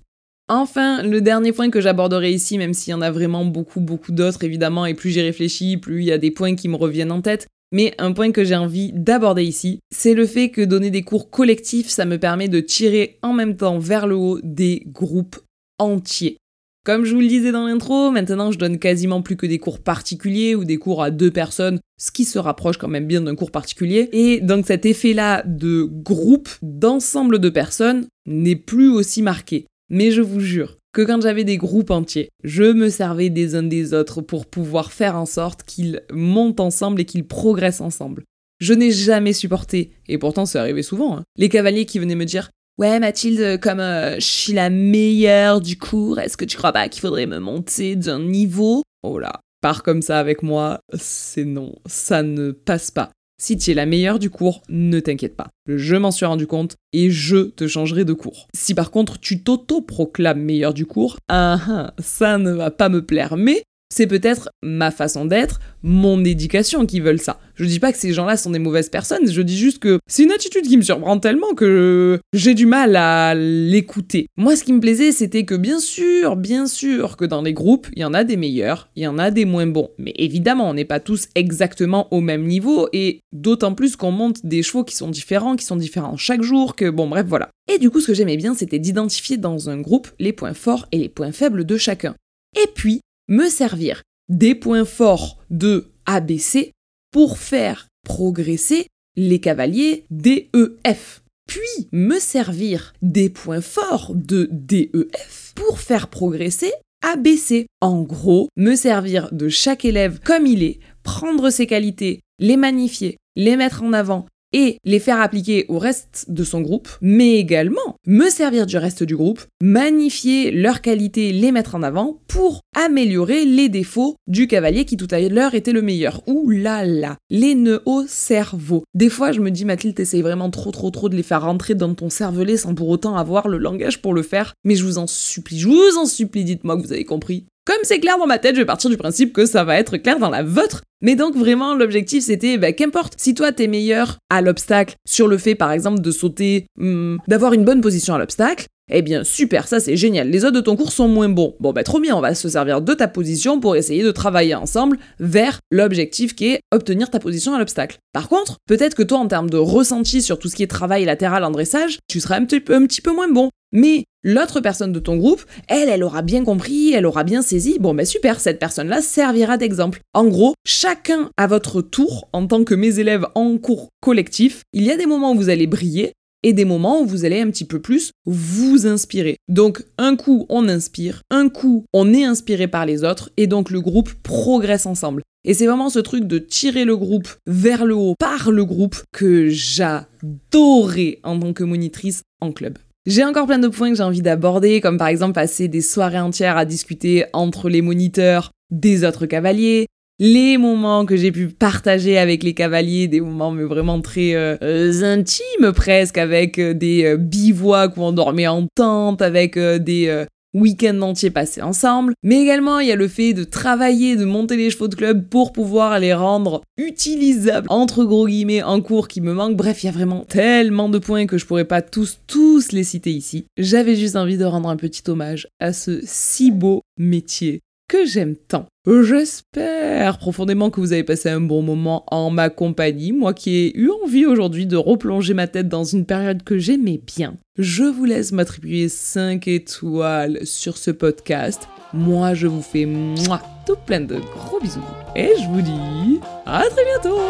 Enfin, 0.48 1.02
le 1.02 1.22
dernier 1.22 1.52
point 1.52 1.70
que 1.70 1.80
j'aborderai 1.80 2.32
ici, 2.32 2.58
même 2.58 2.74
s'il 2.74 2.90
y 2.90 2.94
en 2.94 3.00
a 3.00 3.10
vraiment 3.10 3.46
beaucoup, 3.46 3.80
beaucoup 3.80 4.12
d'autres 4.12 4.44
évidemment, 4.44 4.84
et 4.84 4.94
plus 4.94 5.10
j'y 5.10 5.22
réfléchis, 5.22 5.78
plus 5.78 6.00
il 6.00 6.06
y 6.06 6.12
a 6.12 6.18
des 6.18 6.30
points 6.30 6.54
qui 6.54 6.68
me 6.68 6.76
reviennent 6.76 7.12
en 7.12 7.22
tête, 7.22 7.46
mais 7.74 7.92
un 7.98 8.12
point 8.12 8.30
que 8.30 8.44
j'ai 8.44 8.54
envie 8.54 8.92
d'aborder 8.92 9.42
ici, 9.42 9.80
c'est 9.92 10.14
le 10.14 10.26
fait 10.26 10.50
que 10.50 10.60
donner 10.60 10.92
des 10.92 11.02
cours 11.02 11.28
collectifs, 11.28 11.88
ça 11.88 12.04
me 12.04 12.18
permet 12.18 12.46
de 12.46 12.60
tirer 12.60 13.18
en 13.20 13.32
même 13.32 13.56
temps 13.56 13.80
vers 13.80 14.06
le 14.06 14.14
haut 14.14 14.38
des 14.44 14.84
groupes 14.86 15.40
entiers. 15.80 16.36
Comme 16.84 17.04
je 17.04 17.14
vous 17.14 17.20
le 17.20 17.26
disais 17.26 17.50
dans 17.50 17.66
l'intro, 17.66 18.12
maintenant 18.12 18.52
je 18.52 18.58
donne 18.58 18.78
quasiment 18.78 19.22
plus 19.22 19.36
que 19.36 19.46
des 19.46 19.58
cours 19.58 19.80
particuliers 19.80 20.54
ou 20.54 20.64
des 20.64 20.76
cours 20.76 21.02
à 21.02 21.10
deux 21.10 21.32
personnes, 21.32 21.80
ce 22.00 22.12
qui 22.12 22.24
se 22.24 22.38
rapproche 22.38 22.76
quand 22.76 22.86
même 22.86 23.08
bien 23.08 23.22
d'un 23.22 23.34
cours 23.34 23.50
particulier. 23.50 24.08
Et 24.12 24.40
donc 24.40 24.66
cet 24.66 24.86
effet-là 24.86 25.42
de 25.44 25.82
groupe, 25.82 26.50
d'ensemble 26.62 27.40
de 27.40 27.48
personnes, 27.48 28.06
n'est 28.24 28.54
plus 28.54 28.88
aussi 28.88 29.20
marqué. 29.20 29.66
Mais 29.90 30.12
je 30.12 30.22
vous 30.22 30.40
jure, 30.40 30.78
que 30.94 31.02
quand 31.02 31.20
j'avais 31.20 31.44
des 31.44 31.58
groupes 31.58 31.90
entiers, 31.90 32.30
je 32.44 32.62
me 32.62 32.88
servais 32.88 33.28
des 33.28 33.56
uns 33.56 33.64
des 33.64 33.92
autres 33.92 34.22
pour 34.22 34.46
pouvoir 34.46 34.92
faire 34.92 35.16
en 35.16 35.26
sorte 35.26 35.64
qu'ils 35.64 36.02
montent 36.10 36.60
ensemble 36.60 37.00
et 37.00 37.04
qu'ils 37.04 37.26
progressent 37.26 37.82
ensemble. 37.82 38.24
Je 38.60 38.72
n'ai 38.72 38.92
jamais 38.92 39.32
supporté, 39.32 39.90
et 40.06 40.16
pourtant 40.16 40.46
c'est 40.46 40.58
arrivé 40.58 40.82
souvent, 40.82 41.18
hein, 41.18 41.24
les 41.36 41.48
cavaliers 41.48 41.84
qui 41.84 41.98
venaient 41.98 42.14
me 42.14 42.24
dire 42.24 42.48
Ouais 42.78 42.98
Mathilde, 43.00 43.60
comme 43.60 43.80
euh, 43.80 44.14
je 44.14 44.24
suis 44.24 44.52
la 44.52 44.70
meilleure 44.70 45.60
du 45.60 45.76
cours, 45.76 46.18
est-ce 46.20 46.36
que 46.36 46.44
tu 46.44 46.56
crois 46.56 46.72
pas 46.72 46.88
qu'il 46.88 47.02
faudrait 47.02 47.26
me 47.26 47.38
monter 47.38 47.96
d'un 47.96 48.20
niveau? 48.20 48.82
Oh 49.02 49.18
là, 49.18 49.40
pars 49.60 49.82
comme 49.82 50.02
ça 50.02 50.20
avec 50.20 50.42
moi, 50.42 50.78
c'est 50.94 51.44
non, 51.44 51.74
ça 51.86 52.22
ne 52.22 52.52
passe 52.52 52.92
pas. 52.92 53.10
Si 53.40 53.58
tu 53.58 53.72
es 53.72 53.74
la 53.74 53.86
meilleure 53.86 54.18
du 54.18 54.30
cours, 54.30 54.62
ne 54.68 55.00
t'inquiète 55.00 55.36
pas. 55.36 55.48
Je 55.66 55.96
m'en 55.96 56.10
suis 56.10 56.24
rendu 56.24 56.46
compte 56.46 56.76
et 56.92 57.10
je 57.10 57.48
te 57.48 57.66
changerai 57.66 58.04
de 58.04 58.12
cours. 58.12 58.46
Si 58.54 58.74
par 58.74 58.90
contre 58.90 59.18
tu 59.18 59.42
t'auto-proclames 59.42 60.40
meilleur 60.40 60.72
du 60.72 60.86
cours, 60.86 61.16
ah, 61.28 61.58
ah, 61.68 61.94
ça 61.98 62.38
ne 62.38 62.52
va 62.52 62.70
pas 62.70 62.88
me 62.88 63.04
plaire. 63.04 63.36
Mais 63.36 63.64
c'est 63.94 64.08
peut-être 64.08 64.50
ma 64.60 64.90
façon 64.90 65.24
d'être, 65.24 65.60
mon 65.84 66.24
éducation 66.24 66.84
qui 66.84 66.98
veulent 66.98 67.20
ça. 67.20 67.38
Je 67.54 67.64
dis 67.64 67.78
pas 67.78 67.92
que 67.92 67.98
ces 67.98 68.12
gens-là 68.12 68.36
sont 68.36 68.50
des 68.50 68.58
mauvaises 68.58 68.88
personnes, 68.88 69.30
je 69.30 69.40
dis 69.40 69.56
juste 69.56 69.78
que 69.78 70.00
c'est 70.08 70.24
une 70.24 70.32
attitude 70.32 70.66
qui 70.66 70.76
me 70.76 70.82
surprend 70.82 71.20
tellement 71.20 71.54
que 71.54 72.18
j'ai 72.32 72.54
du 72.54 72.66
mal 72.66 72.96
à 72.96 73.36
l'écouter. 73.36 74.26
Moi, 74.36 74.56
ce 74.56 74.64
qui 74.64 74.72
me 74.72 74.80
plaisait, 74.80 75.12
c'était 75.12 75.44
que 75.44 75.54
bien 75.54 75.78
sûr, 75.78 76.34
bien 76.34 76.66
sûr 76.66 77.16
que 77.16 77.24
dans 77.24 77.42
les 77.42 77.52
groupes, 77.52 77.86
il 77.92 78.02
y 78.02 78.04
en 78.04 78.14
a 78.14 78.24
des 78.24 78.36
meilleurs, 78.36 78.88
il 78.96 79.04
y 79.04 79.06
en 79.06 79.16
a 79.16 79.30
des 79.30 79.44
moins 79.44 79.68
bons. 79.68 79.90
Mais 79.98 80.12
évidemment, 80.16 80.68
on 80.68 80.74
n'est 80.74 80.84
pas 80.84 80.98
tous 80.98 81.28
exactement 81.36 82.12
au 82.12 82.20
même 82.20 82.44
niveau 82.44 82.88
et 82.92 83.20
d'autant 83.32 83.74
plus 83.74 83.94
qu'on 83.94 84.10
monte 84.10 84.44
des 84.44 84.64
chevaux 84.64 84.82
qui 84.82 84.96
sont 84.96 85.08
différents, 85.08 85.54
qui 85.54 85.64
sont 85.64 85.76
différents 85.76 86.16
chaque 86.16 86.42
jour, 86.42 86.74
que 86.74 86.90
bon, 86.90 87.06
bref, 87.06 87.26
voilà. 87.28 87.50
Et 87.72 87.78
du 87.78 87.90
coup, 87.90 88.00
ce 88.00 88.08
que 88.08 88.14
j'aimais 88.14 88.36
bien, 88.36 88.54
c'était 88.54 88.80
d'identifier 88.80 89.36
dans 89.36 89.70
un 89.70 89.80
groupe 89.80 90.08
les 90.18 90.32
points 90.32 90.54
forts 90.54 90.88
et 90.90 90.98
les 90.98 91.08
points 91.08 91.30
faibles 91.30 91.64
de 91.64 91.76
chacun. 91.76 92.16
Et 92.56 92.68
puis, 92.74 93.00
me 93.28 93.48
servir 93.48 94.02
des 94.28 94.54
points 94.54 94.84
forts 94.84 95.38
de 95.50 95.92
ABC 96.06 96.72
pour 97.10 97.38
faire 97.38 97.86
progresser 98.04 98.86
les 99.16 99.40
cavaliers 99.40 100.04
DEF. 100.10 101.22
Puis 101.46 101.88
me 101.92 102.18
servir 102.18 102.94
des 103.02 103.28
points 103.28 103.60
forts 103.60 104.12
de 104.14 104.48
DEF 104.50 105.52
pour 105.54 105.78
faire 105.78 106.08
progresser 106.08 106.72
ABC. 107.02 107.66
En 107.80 108.02
gros, 108.02 108.48
me 108.56 108.74
servir 108.74 109.30
de 109.32 109.48
chaque 109.48 109.84
élève 109.84 110.20
comme 110.20 110.46
il 110.46 110.62
est 110.62 110.80
prendre 111.02 111.50
ses 111.50 111.66
qualités, 111.66 112.20
les 112.38 112.56
magnifier, 112.56 113.18
les 113.36 113.56
mettre 113.56 113.82
en 113.82 113.92
avant 113.92 114.26
et 114.54 114.78
les 114.84 115.00
faire 115.00 115.20
appliquer 115.20 115.66
au 115.68 115.78
reste 115.78 116.26
de 116.28 116.44
son 116.44 116.62
groupe, 116.62 116.88
mais 117.02 117.38
également 117.38 117.96
me 118.06 118.30
servir 118.30 118.64
du 118.64 118.78
reste 118.78 119.02
du 119.02 119.16
groupe, 119.16 119.42
magnifier 119.60 120.50
leurs 120.52 120.80
qualités, 120.80 121.32
les 121.32 121.52
mettre 121.52 121.74
en 121.74 121.82
avant 121.82 122.20
pour 122.28 122.60
améliorer 122.76 123.44
les 123.44 123.68
défauts 123.68 124.14
du 124.28 124.46
cavalier 124.46 124.84
qui 124.84 124.96
tout 124.96 125.08
à 125.10 125.20
l'heure 125.20 125.54
était 125.54 125.72
le 125.72 125.82
meilleur. 125.82 126.22
Ouh 126.28 126.48
là 126.50 126.84
là, 126.84 127.16
les 127.30 127.54
nœuds 127.54 127.82
au 127.84 128.04
cerveau. 128.06 128.84
Des 128.94 129.08
fois, 129.08 129.32
je 129.32 129.40
me 129.40 129.50
dis, 129.50 129.64
Mathilde, 129.64 129.96
t'essayes 129.96 130.22
vraiment 130.22 130.50
trop 130.50 130.70
trop 130.70 130.90
trop 130.90 131.08
de 131.08 131.16
les 131.16 131.22
faire 131.24 131.42
rentrer 131.42 131.74
dans 131.74 131.92
ton 131.94 132.08
cervelet 132.08 132.56
sans 132.56 132.74
pour 132.74 132.88
autant 132.88 133.16
avoir 133.16 133.48
le 133.48 133.58
langage 133.58 134.00
pour 134.00 134.14
le 134.14 134.22
faire, 134.22 134.54
mais 134.64 134.76
je 134.76 134.84
vous 134.84 134.98
en 134.98 135.08
supplie, 135.08 135.58
je 135.58 135.68
vous 135.68 135.98
en 135.98 136.06
supplie, 136.06 136.44
dites-moi 136.44 136.76
que 136.76 136.86
vous 136.86 136.92
avez 136.92 137.04
compris. 137.04 137.46
Comme 137.66 137.78
c'est 137.82 137.98
clair 137.98 138.18
dans 138.18 138.26
ma 138.26 138.38
tête, 138.38 138.56
je 138.56 138.60
vais 138.60 138.66
partir 138.66 138.90
du 138.90 138.98
principe 138.98 139.32
que 139.32 139.46
ça 139.46 139.64
va 139.64 139.78
être 139.78 139.96
clair 139.96 140.18
dans 140.18 140.28
la 140.28 140.42
vôtre. 140.42 140.82
Mais 141.02 141.16
donc 141.16 141.36
vraiment, 141.36 141.74
l'objectif 141.74 142.24
c'était, 142.24 142.58
bah, 142.58 142.72
qu'importe, 142.72 143.14
si 143.16 143.34
toi 143.34 143.52
t'es 143.52 143.66
meilleur 143.66 144.18
à 144.30 144.40
l'obstacle, 144.40 144.94
sur 145.06 145.28
le 145.28 145.38
fait 145.38 145.54
par 145.54 145.72
exemple 145.72 146.00
de 146.00 146.10
sauter, 146.10 146.66
hmm, 146.76 147.16
d'avoir 147.28 147.52
une 147.52 147.64
bonne 147.64 147.80
position 147.80 148.14
à 148.14 148.18
l'obstacle, 148.18 148.66
eh 148.90 149.00
bien, 149.00 149.24
super, 149.24 149.66
ça 149.66 149.80
c'est 149.80 149.96
génial. 149.96 150.28
Les 150.28 150.44
autres 150.44 150.56
de 150.56 150.60
ton 150.60 150.76
cours 150.76 150.92
sont 150.92 151.08
moins 151.08 151.30
bons. 151.30 151.56
Bon, 151.58 151.72
bah 151.72 151.84
trop 151.84 152.00
bien, 152.00 152.14
on 152.16 152.20
va 152.20 152.34
se 152.34 152.48
servir 152.50 152.82
de 152.82 152.92
ta 152.92 153.08
position 153.08 153.58
pour 153.58 153.76
essayer 153.76 154.02
de 154.02 154.10
travailler 154.10 154.54
ensemble 154.54 154.98
vers 155.18 155.60
l'objectif 155.70 156.34
qui 156.34 156.48
est 156.48 156.60
obtenir 156.70 157.10
ta 157.10 157.18
position 157.18 157.54
à 157.54 157.58
l'obstacle. 157.58 157.96
Par 158.12 158.28
contre, 158.28 158.58
peut-être 158.66 158.94
que 158.94 159.02
toi, 159.02 159.18
en 159.18 159.26
termes 159.26 159.48
de 159.48 159.56
ressenti 159.56 160.20
sur 160.20 160.38
tout 160.38 160.48
ce 160.48 160.56
qui 160.56 160.62
est 160.62 160.66
travail 160.66 161.06
latéral 161.06 161.44
en 161.44 161.50
dressage, 161.50 161.98
tu 162.08 162.20
seras 162.20 162.36
un 162.36 162.44
petit 162.44 162.60
peu, 162.60 162.74
un 162.74 162.86
petit 162.86 163.00
peu 163.00 163.12
moins 163.12 163.28
bon. 163.28 163.48
Mais 163.72 164.04
l'autre 164.22 164.60
personne 164.60 164.92
de 164.92 165.00
ton 165.00 165.16
groupe, 165.16 165.44
elle, 165.66 165.88
elle 165.88 166.04
aura 166.04 166.22
bien 166.22 166.44
compris, 166.44 166.92
elle 166.92 167.06
aura 167.06 167.24
bien 167.24 167.42
saisi. 167.42 167.78
Bon, 167.80 167.94
ben 167.94 168.06
super, 168.06 168.38
cette 168.38 168.60
personne-là 168.60 169.00
servira 169.00 169.56
d'exemple. 169.56 170.00
En 170.12 170.26
gros, 170.26 170.54
chacun 170.94 171.30
à 171.36 171.48
votre 171.48 171.82
tour, 171.82 172.28
en 172.32 172.46
tant 172.46 172.62
que 172.62 172.74
mes 172.74 173.00
élèves 173.00 173.26
en 173.34 173.58
cours 173.58 173.88
collectif, 174.00 174.62
il 174.72 174.84
y 174.84 174.92
a 174.92 174.96
des 174.96 175.06
moments 175.06 175.32
où 175.32 175.36
vous 175.36 175.48
allez 175.48 175.66
briller, 175.66 176.12
et 176.44 176.52
des 176.52 176.64
moments 176.64 177.00
où 177.00 177.06
vous 177.06 177.24
allez 177.24 177.40
un 177.40 177.50
petit 177.50 177.64
peu 177.64 177.80
plus 177.80 178.12
vous 178.26 178.86
inspirer. 178.86 179.36
Donc 179.48 179.82
un 179.98 180.14
coup 180.14 180.46
on 180.50 180.68
inspire, 180.68 181.22
un 181.30 181.48
coup 181.48 181.84
on 181.92 182.12
est 182.12 182.24
inspiré 182.24 182.68
par 182.68 182.86
les 182.86 183.02
autres 183.02 183.30
et 183.36 183.46
donc 183.46 183.70
le 183.70 183.80
groupe 183.80 184.12
progresse 184.22 184.86
ensemble. 184.86 185.22
Et 185.44 185.54
c'est 185.54 185.66
vraiment 185.66 185.88
ce 185.88 185.98
truc 185.98 186.26
de 186.26 186.38
tirer 186.38 186.84
le 186.84 186.96
groupe 186.96 187.28
vers 187.46 187.86
le 187.86 187.94
haut 187.94 188.14
par 188.18 188.50
le 188.50 188.64
groupe 188.64 188.96
que 189.10 189.48
j'adorais 189.48 191.18
en 191.24 191.40
tant 191.40 191.54
que 191.54 191.64
monitrice 191.64 192.22
en 192.40 192.52
club. 192.52 192.78
J'ai 193.06 193.24
encore 193.24 193.46
plein 193.46 193.58
de 193.58 193.68
points 193.68 193.90
que 193.90 193.96
j'ai 193.96 194.02
envie 194.02 194.22
d'aborder, 194.22 194.80
comme 194.80 194.98
par 194.98 195.08
exemple 195.08 195.32
passer 195.32 195.68
des 195.68 195.82
soirées 195.82 196.20
entières 196.20 196.56
à 196.56 196.64
discuter 196.64 197.24
entre 197.32 197.68
les 197.68 197.82
moniteurs 197.82 198.50
des 198.70 199.04
autres 199.04 199.26
cavaliers, 199.26 199.86
les 200.18 200.58
moments 200.58 201.06
que 201.06 201.16
j'ai 201.16 201.32
pu 201.32 201.48
partager 201.48 202.18
avec 202.18 202.42
les 202.42 202.54
cavaliers, 202.54 203.08
des 203.08 203.20
moments 203.20 203.54
vraiment 203.54 204.00
très 204.00 204.34
euh, 204.34 204.56
euh, 204.62 205.02
intimes 205.02 205.72
presque, 205.74 206.18
avec 206.18 206.58
euh, 206.58 206.74
des 206.74 207.16
bivouacs 207.18 207.96
où 207.96 208.02
on 208.02 208.12
dormait 208.12 208.46
en 208.46 208.66
tente, 208.74 209.22
avec 209.22 209.58
des 209.58 210.24
week-ends 210.54 211.00
entiers 211.00 211.30
passés 211.30 211.62
ensemble. 211.62 212.14
Mais 212.22 212.40
également, 212.40 212.78
il 212.78 212.86
y 212.86 212.92
a 212.92 212.96
le 212.96 213.08
fait 213.08 213.32
de 213.32 213.42
travailler, 213.42 214.14
de 214.14 214.24
monter 214.24 214.56
les 214.56 214.70
chevaux 214.70 214.86
de 214.86 214.94
club 214.94 215.28
pour 215.28 215.52
pouvoir 215.52 215.98
les 215.98 216.14
rendre 216.14 216.62
utilisables, 216.78 217.66
entre 217.70 218.04
gros 218.04 218.28
guillemets, 218.28 218.62
en 218.62 218.80
cours 218.80 219.08
qui 219.08 219.20
me 219.20 219.34
manquent. 219.34 219.56
Bref, 219.56 219.82
il 219.82 219.86
y 219.86 219.88
a 219.88 219.92
vraiment 219.92 220.24
tellement 220.24 220.88
de 220.88 220.98
points 220.98 221.26
que 221.26 221.38
je 221.38 221.46
pourrais 221.46 221.64
pas 221.64 221.82
tous, 221.82 222.20
tous 222.28 222.70
les 222.70 222.84
citer 222.84 223.10
ici. 223.10 223.46
J'avais 223.58 223.96
juste 223.96 224.14
envie 224.14 224.38
de 224.38 224.44
rendre 224.44 224.68
un 224.68 224.76
petit 224.76 225.02
hommage 225.08 225.48
à 225.58 225.72
ce 225.72 226.00
si 226.04 226.52
beau 226.52 226.82
métier 226.98 227.60
que 227.88 228.04
j'aime 228.04 228.36
tant. 228.36 228.66
J'espère 228.86 230.18
profondément 230.18 230.70
que 230.70 230.80
vous 230.80 230.92
avez 230.92 231.04
passé 231.04 231.28
un 231.30 231.40
bon 231.40 231.62
moment 231.62 232.04
en 232.10 232.30
ma 232.30 232.50
compagnie, 232.50 233.12
moi 233.12 233.32
qui 233.32 233.56
ai 233.56 233.78
eu 233.78 233.90
envie 234.02 234.26
aujourd'hui 234.26 234.66
de 234.66 234.76
replonger 234.76 235.34
ma 235.34 235.46
tête 235.46 235.68
dans 235.68 235.84
une 235.84 236.04
période 236.04 236.42
que 236.42 236.58
j'aimais 236.58 237.00
bien. 237.04 237.36
Je 237.58 237.84
vous 237.84 238.04
laisse 238.04 238.32
m'attribuer 238.32 238.88
5 238.88 239.48
étoiles 239.48 240.40
sur 240.44 240.76
ce 240.76 240.90
podcast. 240.90 241.68
Moi, 241.92 242.34
je 242.34 242.46
vous 242.46 242.62
fais 242.62 242.86
moi 242.86 243.40
tout 243.66 243.76
plein 243.86 244.00
de 244.00 244.16
gros 244.16 244.60
bisous 244.60 244.80
et 245.14 245.30
je 245.40 245.48
vous 245.48 245.62
dis 245.62 246.20
à 246.44 246.64
très 246.64 246.84
bientôt 246.84 247.20